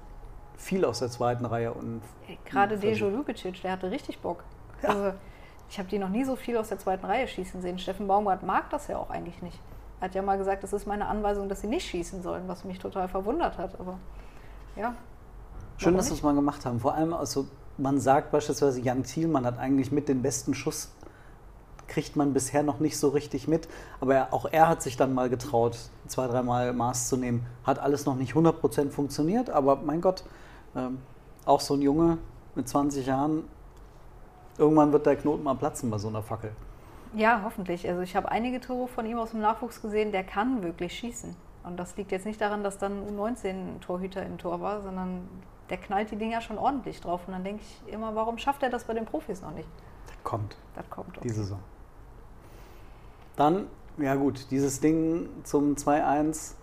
[0.57, 2.01] viel aus der zweiten Reihe und
[2.45, 2.77] Gerade.
[2.77, 4.43] Dejo Lukicic, der hatte richtig Bock.
[4.83, 4.89] Ja.
[4.89, 5.13] Also,
[5.69, 7.79] ich habe die noch nie so viel aus der zweiten Reihe schießen sehen.
[7.79, 9.59] Steffen Baumgart mag das ja auch eigentlich nicht.
[9.99, 12.63] Er hat ja mal gesagt, das ist meine Anweisung, dass sie nicht schießen sollen, was
[12.63, 13.79] mich total verwundert hat.
[13.79, 13.99] Aber
[14.75, 14.95] ja.
[15.77, 16.79] Schön, dass wir es mal gemacht haben.
[16.79, 17.47] Vor allem, also
[17.79, 20.91] man sagt beispielsweise, Jan Thielmann hat eigentlich mit den besten Schuss,
[21.87, 23.67] kriegt man bisher noch nicht so richtig mit.
[23.99, 27.45] Aber er, auch er hat sich dann mal getraut, zwei, dreimal Maß zu nehmen.
[27.63, 30.23] Hat alles noch nicht 100% funktioniert, aber mein Gott,
[30.75, 30.99] ähm,
[31.45, 32.19] auch so ein Junge
[32.55, 33.43] mit 20 Jahren,
[34.57, 36.51] irgendwann wird der Knoten mal platzen bei so einer Fackel.
[37.15, 37.87] Ja, hoffentlich.
[37.89, 41.35] Also ich habe einige Tore von ihm aus dem Nachwuchs gesehen, der kann wirklich schießen.
[41.63, 45.27] Und das liegt jetzt nicht daran, dass dann ein U19-Torhüter im Tor war, sondern
[45.69, 47.21] der knallt die Dinger schon ordentlich drauf.
[47.27, 49.67] Und dann denke ich immer, warum schafft er das bei den Profis noch nicht?
[50.23, 50.57] Kommt.
[50.75, 51.21] Das kommt doch.
[51.21, 51.59] die Saison.
[53.35, 56.55] Dann, ja gut, dieses Ding zum 2-1.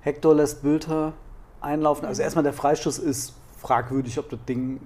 [0.00, 1.12] Hector lässt Bülter
[1.60, 2.06] einlaufen.
[2.06, 4.80] Also erstmal der Freistoß ist fragwürdig, ob das Ding.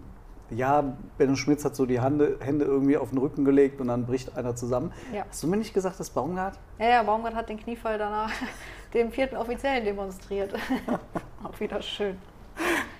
[0.51, 4.07] Ja, Benno Schmitz hat so die Hände, Hände irgendwie auf den Rücken gelegt und dann
[4.07, 4.93] bricht einer zusammen.
[5.13, 5.25] Ja.
[5.29, 6.59] Hast du mir nicht gesagt, dass Baumgart?
[6.79, 8.31] Ja, ja, Baumgart hat den Kniefall danach
[8.95, 10.55] dem vierten Offiziellen demonstriert.
[11.45, 12.17] Auch wieder schön.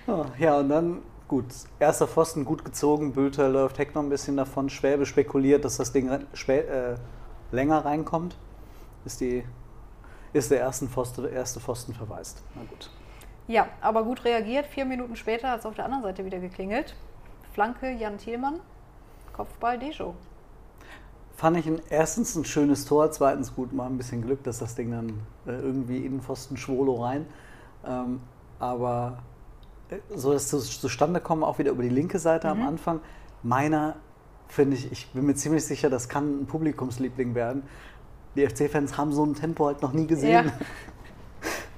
[0.07, 1.45] Ah, Ja, und dann, gut,
[1.79, 4.69] erster Pfosten gut gezogen, Bülter läuft Heck noch ein bisschen davon.
[4.69, 6.95] Schwäbe spekuliert, dass das Ding äh,
[7.51, 8.35] länger reinkommt.
[9.05, 9.43] Ist, die,
[10.33, 12.41] ist der ersten Pfosten, erste Pfosten verwaist.
[12.55, 12.89] Na gut.
[13.47, 14.67] Ja, aber gut reagiert.
[14.67, 16.95] Vier Minuten später hat es auf der anderen Seite wieder geklingelt.
[17.53, 18.59] Flanke Jan Thielmann,
[19.33, 20.13] Kopfball Dejo.
[21.35, 24.75] Fand ich ein, erstens ein schönes Tor, zweitens gut, mal ein bisschen Glück, dass das
[24.75, 25.09] Ding dann
[25.47, 27.25] äh, irgendwie Innenpfosten Schwolo rein.
[27.87, 28.21] Ähm,
[28.59, 29.19] aber
[30.15, 33.01] so dass das zustande kommen, auch wieder über die linke Seite am Anfang.
[33.43, 33.95] Meiner,
[34.47, 37.63] finde ich, ich bin mir ziemlich sicher, das kann ein Publikumsliebling werden.
[38.35, 40.45] Die FC-Fans haben so ein Tempo halt noch nie gesehen.
[40.47, 40.53] Ja.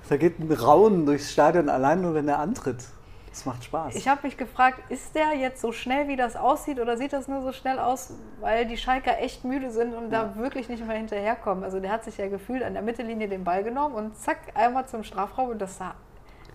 [0.09, 2.83] Da geht ein Raunen durchs Stadion allein nur, wenn er antritt.
[3.29, 3.95] Das macht Spaß.
[3.95, 7.29] Ich habe mich gefragt, ist der jetzt so schnell, wie das aussieht, oder sieht das
[7.29, 10.97] nur so schnell aus, weil die Schalker echt müde sind und da wirklich nicht mehr
[10.97, 11.63] hinterherkommen?
[11.63, 14.85] Also der hat sich ja gefühlt an der Mittellinie den Ball genommen und zack, einmal
[14.85, 15.95] zum Strafraum und das sah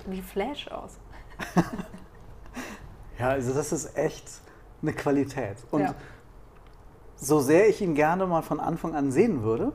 [0.05, 0.99] wie Flash aus.
[3.19, 4.25] Ja, also das ist echt
[4.83, 5.57] eine Qualität.
[5.71, 5.95] Und Ja.
[7.17, 9.73] so sehr ich ihn gerne mal von Anfang an sehen würde,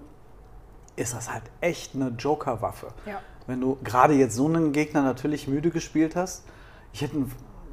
[0.95, 2.87] ist das halt echt eine Joker-Waffe.
[3.05, 3.19] Ja.
[3.47, 6.43] Wenn du gerade jetzt so einen Gegner natürlich müde gespielt hast,
[6.93, 7.17] ich hätte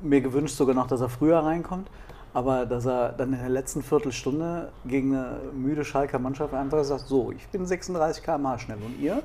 [0.01, 1.91] mir gewünscht sogar noch, dass er früher reinkommt,
[2.33, 7.09] aber dass er dann in der letzten Viertelstunde gegen eine müde Schalker Mannschaft einfach sagt,
[7.09, 9.23] so, ich bin 36 km/h schnell und ihr?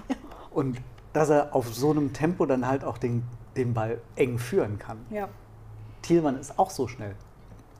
[0.50, 0.78] und
[1.14, 3.22] dass er auf so einem Tempo dann halt auch den,
[3.56, 4.98] den Ball eng führen kann.
[5.10, 5.28] Ja.
[6.02, 7.14] Thielmann ist auch so schnell.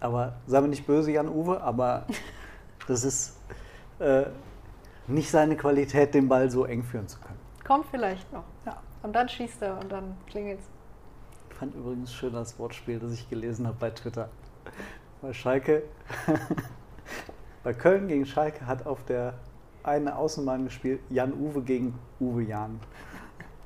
[0.00, 2.06] Aber sei mir nicht böse, Jan-Uwe, aber
[2.86, 3.36] das ist
[3.98, 4.24] äh,
[5.08, 7.38] nicht seine Qualität, den Ball so eng führen zu können.
[7.66, 8.44] Kommt vielleicht noch.
[8.64, 8.80] Ja.
[9.02, 10.64] Und dann schießt er und dann klingelt's.
[11.50, 14.28] Ich fand übrigens schön das Wortspiel, das ich gelesen habe bei Twitter.
[15.20, 15.82] Bei Schalke,
[17.64, 19.34] bei Köln gegen Schalke hat auf der
[19.82, 22.80] einen Außenbahn gespielt Jan-Uwe gegen Uwe Jan.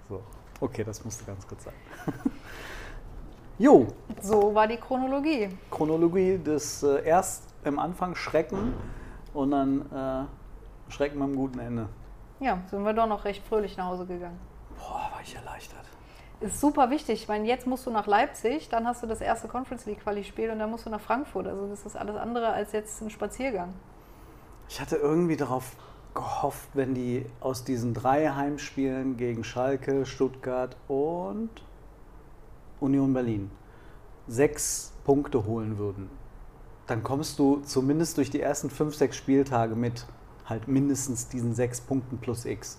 [0.08, 0.22] So,
[0.60, 1.74] okay, das musste ganz kurz sein.
[3.58, 3.88] Jo,
[4.20, 5.48] So war die Chronologie.
[5.72, 8.72] Chronologie des äh, erst im Anfang Schrecken
[9.34, 11.88] und dann äh, Schrecken am guten Ende.
[12.38, 14.38] Ja, sind wir doch noch recht fröhlich nach Hause gegangen.
[14.76, 15.84] Boah, war ich erleichtert.
[16.40, 17.22] Ist super wichtig.
[17.22, 20.50] Ich meine, jetzt musst du nach Leipzig, dann hast du das erste Conference League Quali-Spiel
[20.50, 21.48] und dann musst du nach Frankfurt.
[21.48, 23.74] Also das ist alles andere als jetzt ein Spaziergang.
[24.68, 25.72] Ich hatte irgendwie darauf
[26.14, 31.50] gehofft, wenn die aus diesen drei Heimspielen gegen Schalke, Stuttgart und
[32.80, 33.50] Union Berlin
[34.26, 36.10] sechs Punkte holen würden,
[36.86, 40.06] dann kommst du zumindest durch die ersten fünf, sechs Spieltage mit
[40.44, 42.78] halt mindestens diesen sechs Punkten plus X.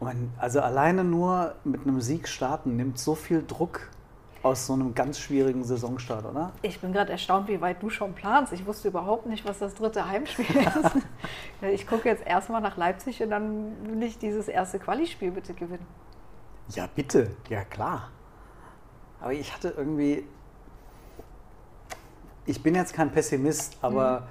[0.00, 3.88] Und also alleine nur mit einem Sieg starten nimmt so viel Druck
[4.42, 6.52] aus so einem ganz schwierigen Saisonstart, oder?
[6.62, 8.52] Ich bin gerade erstaunt, wie weit du schon planst.
[8.52, 10.96] Ich wusste überhaupt nicht, was das dritte Heimspiel ist.
[11.72, 15.86] ich gucke jetzt erstmal nach Leipzig und dann will ich dieses erste Quali-Spiel bitte gewinnen.
[16.70, 17.30] Ja, bitte.
[17.48, 18.08] Ja, klar.
[19.20, 20.24] Aber ich hatte irgendwie.
[22.44, 24.26] Ich bin jetzt kein Pessimist, aber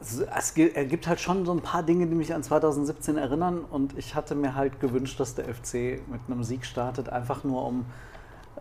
[0.00, 3.60] es, es gi- gibt halt schon so ein paar Dinge, die mich an 2017 erinnern.
[3.64, 7.64] Und ich hatte mir halt gewünscht, dass der FC mit einem Sieg startet, einfach nur
[7.64, 7.84] um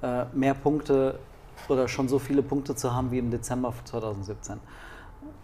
[0.01, 1.19] äh, mehr Punkte
[1.69, 4.59] oder schon so viele Punkte zu haben wie im Dezember 2017.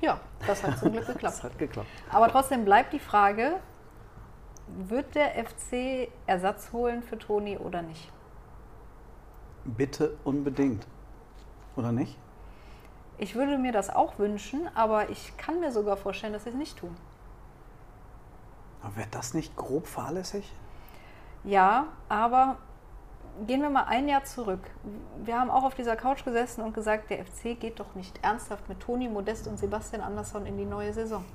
[0.01, 1.21] Ja, das hat zum Glück geklappt.
[1.35, 1.87] Das hat geklappt.
[2.11, 3.59] Aber trotzdem bleibt die Frage,
[4.67, 8.11] wird der FC Ersatz holen für Toni oder nicht?
[9.65, 10.85] Bitte unbedingt.
[11.75, 12.17] Oder nicht?
[13.17, 16.55] Ich würde mir das auch wünschen, aber ich kann mir sogar vorstellen, dass sie es
[16.55, 16.95] nicht tun.
[18.95, 20.51] Wäre das nicht grob fahrlässig?
[21.45, 22.57] Ja, aber
[23.47, 24.69] gehen wir mal ein Jahr zurück.
[25.23, 28.67] Wir haben auch auf dieser Couch gesessen und gesagt, der FC geht doch nicht ernsthaft
[28.69, 31.25] mit Toni Modest und Sebastian Andersson in die neue Saison.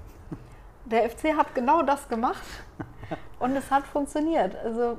[0.84, 2.42] Der FC hat genau das gemacht
[3.38, 4.56] und es hat funktioniert.
[4.56, 4.98] Also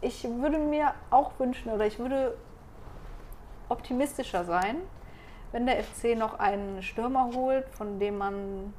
[0.00, 2.36] ich würde mir auch wünschen oder ich würde
[3.68, 4.76] optimistischer sein,
[5.52, 8.74] wenn der FC noch einen Stürmer holt, von dem man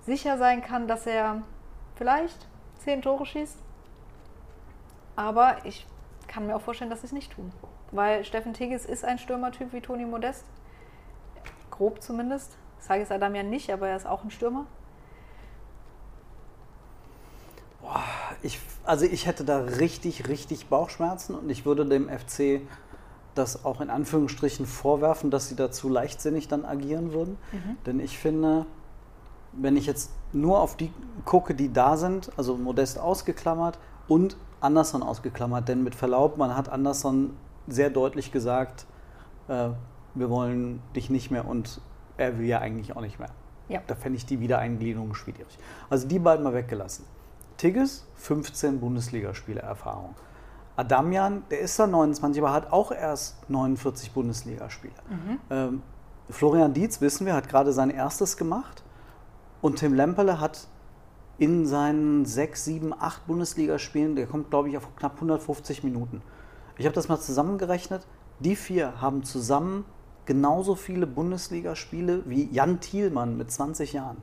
[0.00, 1.42] sicher sein kann, dass er
[1.96, 2.46] vielleicht
[2.78, 3.58] zehn Tore schießt.
[5.14, 5.86] Aber ich
[6.32, 7.52] kann mir auch vorstellen, dass sie es nicht tun.
[7.90, 10.44] Weil Steffen Tigges ist ein Stürmertyp wie Toni Modest.
[11.70, 12.56] Grob zumindest.
[12.78, 14.66] Das sage ich Adam ja nicht, aber er ist auch ein Stürmer.
[17.82, 18.02] Boah,
[18.40, 22.62] ich, also ich hätte da richtig, richtig Bauchschmerzen und ich würde dem FC
[23.34, 27.36] das auch in Anführungsstrichen vorwerfen, dass sie dazu leichtsinnig dann agieren würden.
[27.50, 27.76] Mhm.
[27.86, 28.66] Denn ich finde,
[29.52, 30.92] wenn ich jetzt nur auf die
[31.24, 36.68] gucke, die da sind, also Modest ausgeklammert und Anderson ausgeklammert, denn mit Verlaub, man hat
[36.68, 37.36] Anderson
[37.68, 38.86] sehr deutlich gesagt,
[39.48, 39.70] äh,
[40.14, 41.80] wir wollen dich nicht mehr und
[42.16, 43.30] er will ja eigentlich auch nicht mehr.
[43.68, 43.80] Ja.
[43.86, 45.58] Da fände ich die Wiedereingliederung schwierig.
[45.88, 47.04] Also die beiden mal weggelassen.
[47.56, 50.14] Tigges, 15 Bundesligaspiele Erfahrung.
[50.76, 54.94] Adamian, der ist dann 29, aber hat auch erst 49 Bundesligaspiele.
[55.08, 55.38] Mhm.
[55.50, 55.82] Ähm,
[56.30, 58.82] Florian Dietz, wissen wir, hat gerade sein erstes gemacht.
[59.60, 60.66] Und Tim Lemperle hat
[61.42, 66.22] in seinen 6, 7, 8 Bundesligaspielen, der kommt, glaube ich, auf knapp 150 Minuten.
[66.78, 68.06] Ich habe das mal zusammengerechnet.
[68.38, 69.84] Die vier haben zusammen
[70.24, 74.18] genauso viele Bundesligaspiele wie Jan Thielmann mit 20 Jahren.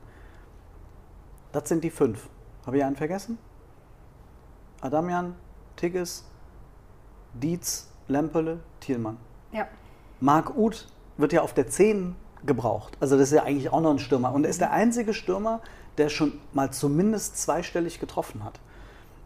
[1.52, 2.26] Das sind die fünf.
[2.64, 3.36] Habe ich einen vergessen?
[4.80, 5.34] Adamian,
[5.76, 6.24] Tigges,
[7.34, 9.18] Dietz, Lempele, Thielmann.
[9.52, 9.68] Ja.
[10.20, 12.96] Marc Uth wird ja auf der 10 gebraucht.
[12.98, 14.32] Also das ist ja eigentlich auch noch ein Stürmer.
[14.32, 15.60] Und er ist der einzige Stürmer,
[16.00, 18.58] der schon mal zumindest zweistellig getroffen hat.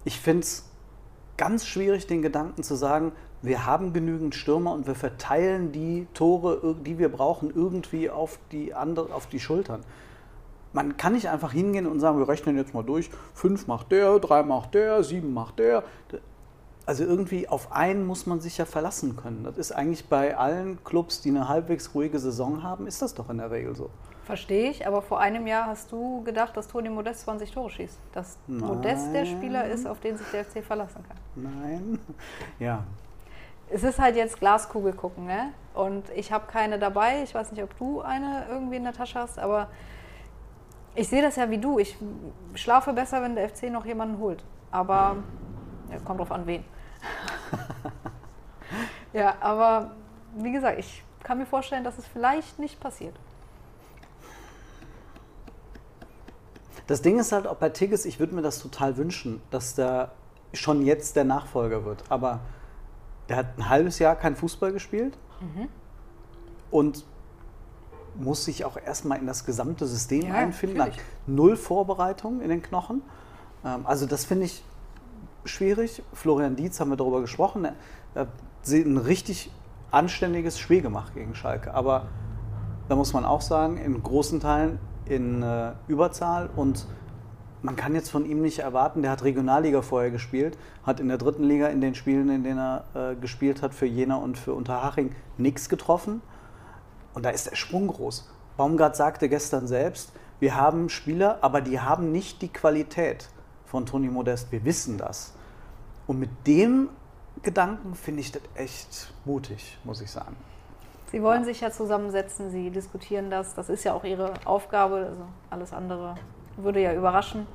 [0.04, 0.68] Ich finde es
[1.37, 6.76] ganz schwierig, den Gedanken zu sagen, wir haben genügend Stürmer und wir verteilen die Tore,
[6.84, 9.82] die wir brauchen, irgendwie auf die, andere, auf die Schultern.
[10.72, 14.18] Man kann nicht einfach hingehen und sagen, wir rechnen jetzt mal durch, fünf macht der,
[14.18, 15.84] drei macht der, sieben macht der.
[16.87, 19.44] Also irgendwie auf einen muss man sich ja verlassen können.
[19.44, 23.30] Das ist eigentlich bei allen Clubs, die eine halbwegs ruhige Saison haben, ist das doch
[23.30, 23.90] in der Regel so.
[24.24, 27.98] Verstehe ich, aber vor einem Jahr hast du gedacht, dass Toni Modest 20 Tore schießt.
[28.12, 28.66] Dass Nein.
[28.66, 31.18] Modest der Spieler ist, auf den sich der FC verlassen kann.
[31.34, 31.98] Nein.
[32.58, 32.84] Ja.
[33.70, 35.52] Es ist halt jetzt Glaskugel gucken, ne?
[35.72, 37.22] Und ich habe keine dabei.
[37.22, 39.68] Ich weiß nicht, ob du eine irgendwie in der Tasche hast, aber
[40.94, 41.78] ich sehe das ja wie du.
[41.78, 41.96] Ich
[42.54, 44.44] schlafe besser, wenn der FC noch jemanden holt.
[44.70, 45.16] Aber
[45.90, 46.64] ja, kommt drauf an, wen.
[49.12, 49.90] ja, aber
[50.37, 53.14] wie gesagt, ich kann mir vorstellen, dass es vielleicht nicht passiert.
[56.86, 60.12] Das Ding ist halt auch bei Tigges, ich würde mir das total wünschen, dass der
[60.52, 62.04] schon jetzt der Nachfolger wird.
[62.08, 62.40] Aber
[63.28, 65.68] der hat ein halbes Jahr kein Fußball gespielt mhm.
[66.70, 67.04] und
[68.16, 70.80] muss sich auch erstmal in das gesamte System ja, einfinden.
[70.80, 70.92] Hat
[71.26, 73.02] null Vorbereitung in den Knochen.
[73.64, 74.62] Ähm, also das finde ich
[75.44, 76.02] schwierig.
[76.12, 77.64] Florian Dietz haben wir darüber gesprochen.
[77.64, 78.28] Er hat
[78.68, 79.50] ein richtig
[79.90, 81.74] anständiges Spiel gemacht gegen Schalke.
[81.74, 82.08] Aber
[82.88, 86.86] da muss man auch sagen, in großen Teilen in äh, Überzahl und
[87.62, 91.16] man kann jetzt von ihm nicht erwarten, der hat Regionalliga vorher gespielt, hat in der
[91.16, 94.52] dritten Liga in den Spielen, in denen er äh, gespielt hat, für Jena und für
[94.52, 96.20] Unterhaching nichts getroffen.
[97.14, 98.30] Und da ist der Sprung groß.
[98.58, 103.30] Baumgart sagte gestern selbst, wir haben Spieler, aber die haben nicht die Qualität
[103.64, 104.52] von Toni Modest.
[104.52, 105.32] Wir wissen das.
[106.06, 106.90] Und mit dem
[107.42, 110.36] Gedanken finde ich das echt mutig, muss ich sagen.
[111.14, 111.44] Sie wollen ja.
[111.44, 113.55] sich ja zusammensetzen, Sie diskutieren das.
[113.55, 115.07] Das ist ja auch Ihre Aufgabe.
[115.09, 116.16] Also alles andere
[116.57, 117.46] würde ja überraschen.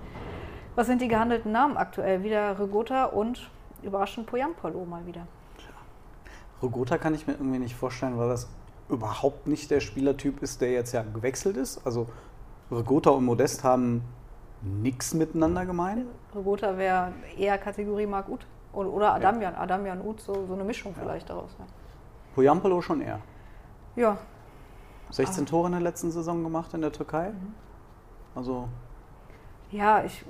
[0.76, 2.24] Was sind die gehandelten Namen aktuell?
[2.24, 3.50] Wieder Regota und
[3.84, 5.28] überraschend Poyampolo mal wieder.
[6.64, 8.48] Regota kann ich mir irgendwie nicht vorstellen, weil das
[8.88, 11.86] überhaupt nicht der Spielertyp ist, der jetzt ja gewechselt ist.
[11.86, 12.08] Also
[12.72, 14.06] Regota und Modest haben
[14.62, 16.06] nichts miteinander gemein.
[16.34, 19.52] Regota wäre eher Kategorie Mark Uth oder Adamian.
[19.52, 19.60] Ja.
[19.60, 21.02] Adamian Uth, so, so eine Mischung ja.
[21.02, 21.54] vielleicht daraus.
[21.60, 21.66] Ja.
[22.36, 23.20] Poyampolo schon eher.
[24.00, 24.18] Ja.
[25.10, 27.32] 16 Tore in der letzten Saison gemacht in der Türkei.
[27.32, 27.54] Mhm.
[28.34, 28.70] Also.
[29.72, 30.24] Ja, ich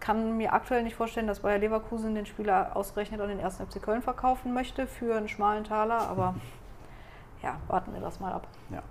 [0.00, 3.58] kann mir aktuell nicht vorstellen, dass Bayer Leverkusen den Spieler ausgerechnet an den 1.
[3.58, 6.34] FC Köln verkaufen möchte für einen schmalen Taler, aber
[7.42, 8.48] ja, warten wir das mal ab.
[8.70, 8.82] Ja.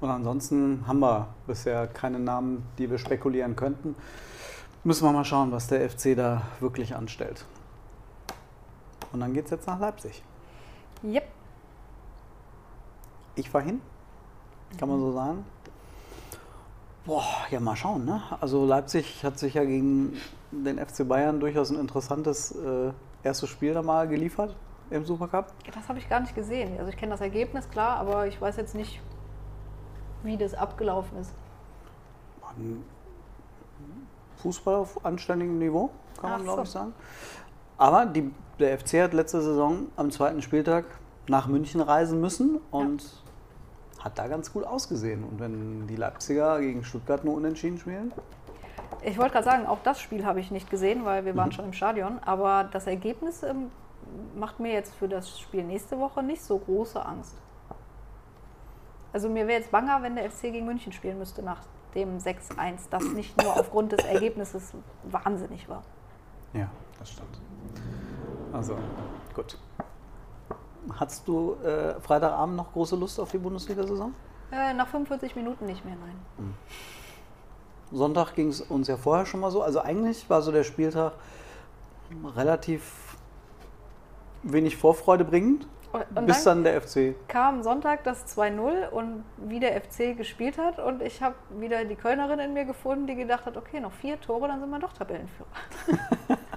[0.00, 3.94] Und ansonsten haben wir bisher keine Namen, die wir spekulieren könnten.
[4.84, 7.44] Müssen wir mal schauen, was der FC da wirklich anstellt.
[9.12, 10.22] Und dann geht es jetzt nach Leipzig.
[11.02, 11.37] Yep.
[13.38, 13.80] Ich fahre hin.
[14.78, 15.44] kann man so sagen.
[17.06, 18.04] Boah, ja, mal schauen.
[18.04, 18.20] Ne?
[18.40, 20.14] Also Leipzig hat sich ja gegen
[20.50, 22.90] den FC Bayern durchaus ein interessantes äh,
[23.22, 24.56] erstes Spiel da mal geliefert
[24.90, 25.52] im Supercup.
[25.72, 26.76] Das habe ich gar nicht gesehen.
[26.78, 29.00] Also ich kenne das Ergebnis, klar, aber ich weiß jetzt nicht,
[30.24, 31.32] wie das abgelaufen ist.
[34.38, 36.62] Fußball auf anständigem Niveau, kann man Ach glaube so.
[36.64, 36.94] ich sagen.
[37.76, 40.86] Aber die, der FC hat letzte Saison am zweiten Spieltag
[41.28, 43.04] nach München reisen müssen und
[44.00, 45.24] hat da ganz gut ausgesehen.
[45.24, 48.12] Und wenn die Leipziger gegen Stuttgart nur unentschieden spielen,
[49.02, 51.36] Ich wollte gerade sagen, auch das Spiel habe ich nicht gesehen, weil wir Mhm.
[51.38, 52.18] waren schon im Stadion.
[52.24, 53.70] Aber das Ergebnis ähm,
[54.34, 57.34] macht mir jetzt für das Spiel nächste Woche nicht so große Angst.
[59.12, 61.60] Also mir wäre jetzt banger, wenn der FC gegen München spielen müsste nach
[61.94, 64.72] dem 6-1, das nicht nur aufgrund des Ergebnisses
[65.04, 65.82] wahnsinnig war.
[66.54, 66.68] ja,
[66.98, 67.38] das stimmt.
[68.52, 68.76] Also,
[69.34, 69.56] gut.
[70.98, 74.14] Hattest du äh, Freitagabend noch große Lust auf die Bundesliga-Saison?
[74.52, 76.54] Äh, nach 45 Minuten nicht mehr, nein.
[77.92, 79.62] Sonntag ging es uns ja vorher schon mal so.
[79.62, 81.12] Also eigentlich war so der Spieltag
[82.36, 83.16] relativ
[84.42, 87.14] wenig Vorfreude bringend, und bis dann dann der FC.
[87.28, 91.96] kam Sonntag das 2-0 und wie der FC gespielt hat und ich habe wieder die
[91.96, 94.92] Kölnerin in mir gefunden, die gedacht hat, okay, noch vier Tore, dann sind wir doch
[94.92, 95.48] Tabellenführer.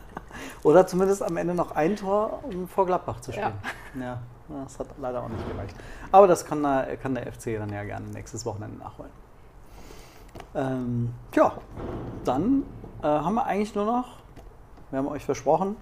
[0.63, 3.53] Oder zumindest am Ende noch ein Tor, um vor Gladbach zu spielen.
[3.99, 4.19] Ja.
[4.63, 5.75] das hat leider auch nicht gereicht.
[6.11, 9.11] Aber das kann der, kann der FC dann ja gerne nächstes Wochenende nachholen.
[10.55, 11.53] Ähm, ja,
[12.23, 12.63] dann
[13.01, 14.05] äh, haben wir eigentlich nur noch,
[14.89, 15.75] wir haben euch versprochen,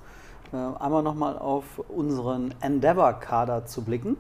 [0.53, 4.17] äh, einmal nochmal auf unseren Endeavour-Kader zu blicken.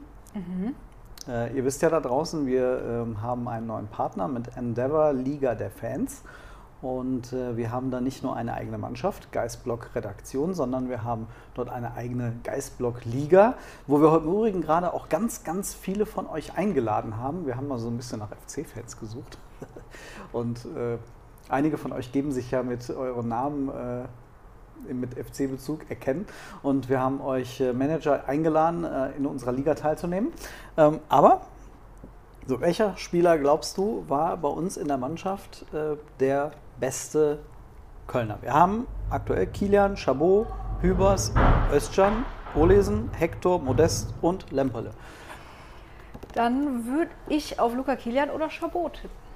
[1.27, 5.55] Äh, ihr wisst ja da draußen, wir ähm, haben einen neuen Partner mit Endeavour Liga
[5.55, 6.23] der Fans.
[6.81, 11.27] Und äh, wir haben da nicht nur eine eigene Mannschaft, Geistblock Redaktion, sondern wir haben
[11.53, 13.55] dort eine eigene Geistblock Liga,
[13.85, 17.45] wo wir heute im Übrigen gerade auch ganz, ganz viele von euch eingeladen haben.
[17.45, 19.37] Wir haben mal so ein bisschen nach FC-Fans gesucht.
[20.31, 20.97] Und äh,
[21.49, 26.25] einige von euch geben sich ja mit euren Namen äh, mit FC-Bezug erkennen.
[26.63, 30.31] Und wir haben euch äh, Manager eingeladen, äh, in unserer Liga teilzunehmen.
[30.77, 31.41] Ähm, aber
[32.47, 37.39] so, welcher Spieler glaubst du war bei uns in der Mannschaft äh, der beste
[38.07, 38.37] Kölner?
[38.41, 40.47] Wir haben aktuell Kilian, Chabot,
[40.81, 41.33] Hübers,
[41.71, 42.25] Özcan,
[42.55, 44.91] Olesen, Hector, Modest und Lemperle.
[46.33, 49.29] Dann würde ich auf Luca Kilian oder Chabot tippen.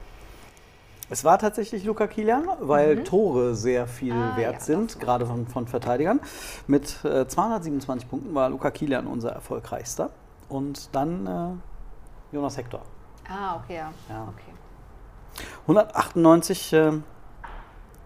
[1.09, 4.21] Es war tatsächlich Luca Kilian, weil Tore sehr viel Mhm.
[4.21, 6.19] Ah, wert ja, sind, gerade von, von Verteidigern.
[6.65, 10.09] Mit äh, 227 Punkten war Luca Kilian unser erfolgreichster.
[10.49, 12.81] Und dann äh, Jonas Hector.
[13.29, 13.93] Ah, okay, ja.
[14.09, 14.27] Ja.
[14.33, 15.45] Okay.
[15.67, 16.91] 198 äh,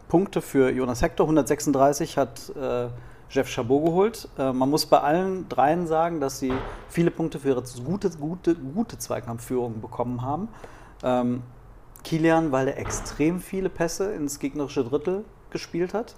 [0.07, 2.87] Punkte für Jonas Hector, 136 hat äh,
[3.29, 4.29] Jeff Chabot geholt.
[4.37, 6.53] Äh, man muss bei allen dreien sagen, dass sie
[6.89, 10.47] viele Punkte für ihre gute, gute, gute Zweikampfführung bekommen haben.
[11.03, 11.43] Ähm,
[12.03, 16.15] Kilian, weil er extrem viele Pässe ins gegnerische Drittel gespielt hat.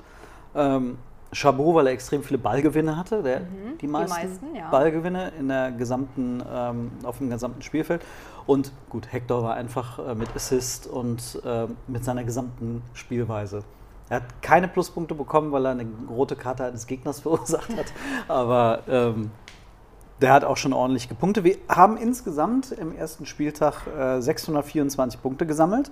[0.55, 0.99] Ähm,
[1.31, 3.41] Chabot, weil er extrem viele Ballgewinne hatte, der,
[3.79, 4.69] die meisten, meisten, ja.
[4.69, 8.03] Ballgewinne in der gesamten, ähm, auf dem gesamten Spielfeld.
[8.47, 13.63] Und gut, Hector war einfach äh, mit Assist und äh, mit seiner gesamten Spielweise.
[14.09, 17.93] Er hat keine Pluspunkte bekommen, weil er eine rote Karte eines Gegners verursacht hat.
[18.27, 19.31] Aber ähm,
[20.21, 21.43] der hat auch schon ordentlich gepunktet.
[21.43, 25.91] Wir haben insgesamt im ersten Spieltag äh, 624 Punkte gesammelt.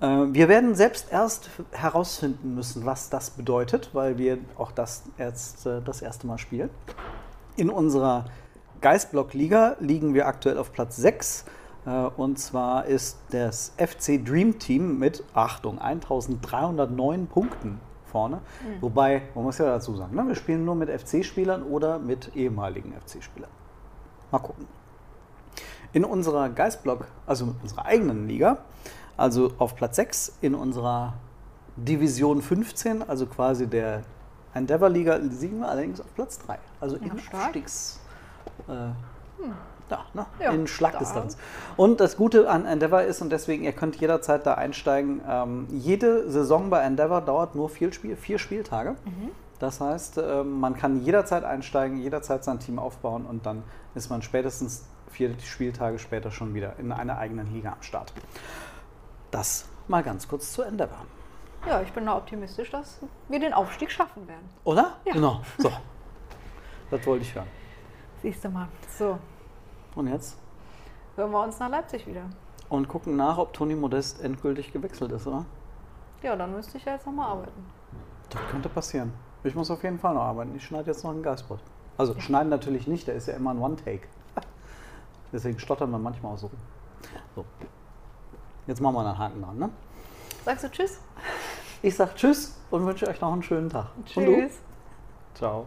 [0.00, 5.66] Äh, wir werden selbst erst herausfinden müssen, was das bedeutet, weil wir auch das erst
[5.66, 6.70] äh, das erste Mal spielen.
[7.56, 8.26] In unserer
[8.80, 11.44] Geistblock-Liga liegen wir aktuell auf Platz 6.
[11.88, 18.40] Äh, und zwar ist das FC Dream Team mit, Achtung, 1309 Punkten vorne.
[18.80, 22.92] Wobei, man muss ja dazu sagen, ne, wir spielen nur mit FC-Spielern oder mit ehemaligen
[22.92, 23.50] FC-Spielern.
[24.30, 24.66] Mal gucken.
[25.92, 28.58] In unserer Geistblock, also in unserer eigenen Liga,
[29.16, 31.14] also auf Platz 6 in unserer
[31.76, 34.02] Division 15, also quasi der
[34.54, 36.58] Endeavour-Liga, liegen wir allerdings auf Platz 3.
[36.80, 37.18] Also Ja, im.
[37.32, 38.00] Abstiegs...
[38.68, 38.90] Äh,
[39.90, 40.26] ja, ne?
[40.40, 41.36] Ja, in Schlagdistanz.
[41.76, 46.30] Und das Gute an Endeavour ist, und deswegen, ihr könnt jederzeit da einsteigen, ähm, jede
[46.30, 48.96] Saison bei Endeavour dauert nur vier, Spiel, vier Spieltage.
[49.58, 53.64] Das heißt, ähm, man kann jederzeit einsteigen, jederzeit sein Team aufbauen und dann
[53.94, 58.12] ist man spätestens vier Spieltage später schon wieder in einer eigenen Liga am Start.
[59.30, 60.98] Das mal ganz kurz zu Endeavour.
[61.66, 64.48] Ja, ich bin da optimistisch, dass wir den Aufstieg schaffen werden.
[64.64, 64.96] Oder?
[65.04, 65.12] Ja.
[65.14, 65.40] Genau.
[65.58, 65.72] So.
[66.90, 67.48] Das wollte ich hören.
[68.22, 68.68] Siehst du mal.
[68.98, 69.18] So,
[69.94, 70.36] Und jetzt?
[71.16, 72.22] hören wir uns nach Leipzig wieder.
[72.68, 75.44] Und gucken nach, ob Toni Modest endgültig gewechselt ist, oder?
[76.22, 77.64] Ja, dann müsste ich ja jetzt nochmal arbeiten.
[78.30, 79.12] Das könnte passieren.
[79.44, 80.54] Ich muss auf jeden Fall noch arbeiten.
[80.56, 81.60] Ich schneide jetzt noch einen Geistbrot.
[81.96, 84.06] Also schneiden natürlich nicht, der ist ja immer ein One-Take.
[85.32, 86.46] Deswegen stottern wir manchmal auch so.
[86.48, 86.58] rum.
[87.34, 87.44] So.
[88.66, 89.70] Jetzt machen wir einen Haken dran, ne?
[90.44, 91.00] Sagst du Tschüss?
[91.82, 93.86] Ich sag Tschüss und wünsche euch noch einen schönen Tag.
[94.04, 94.58] Tschüss.
[95.34, 95.66] Ciao.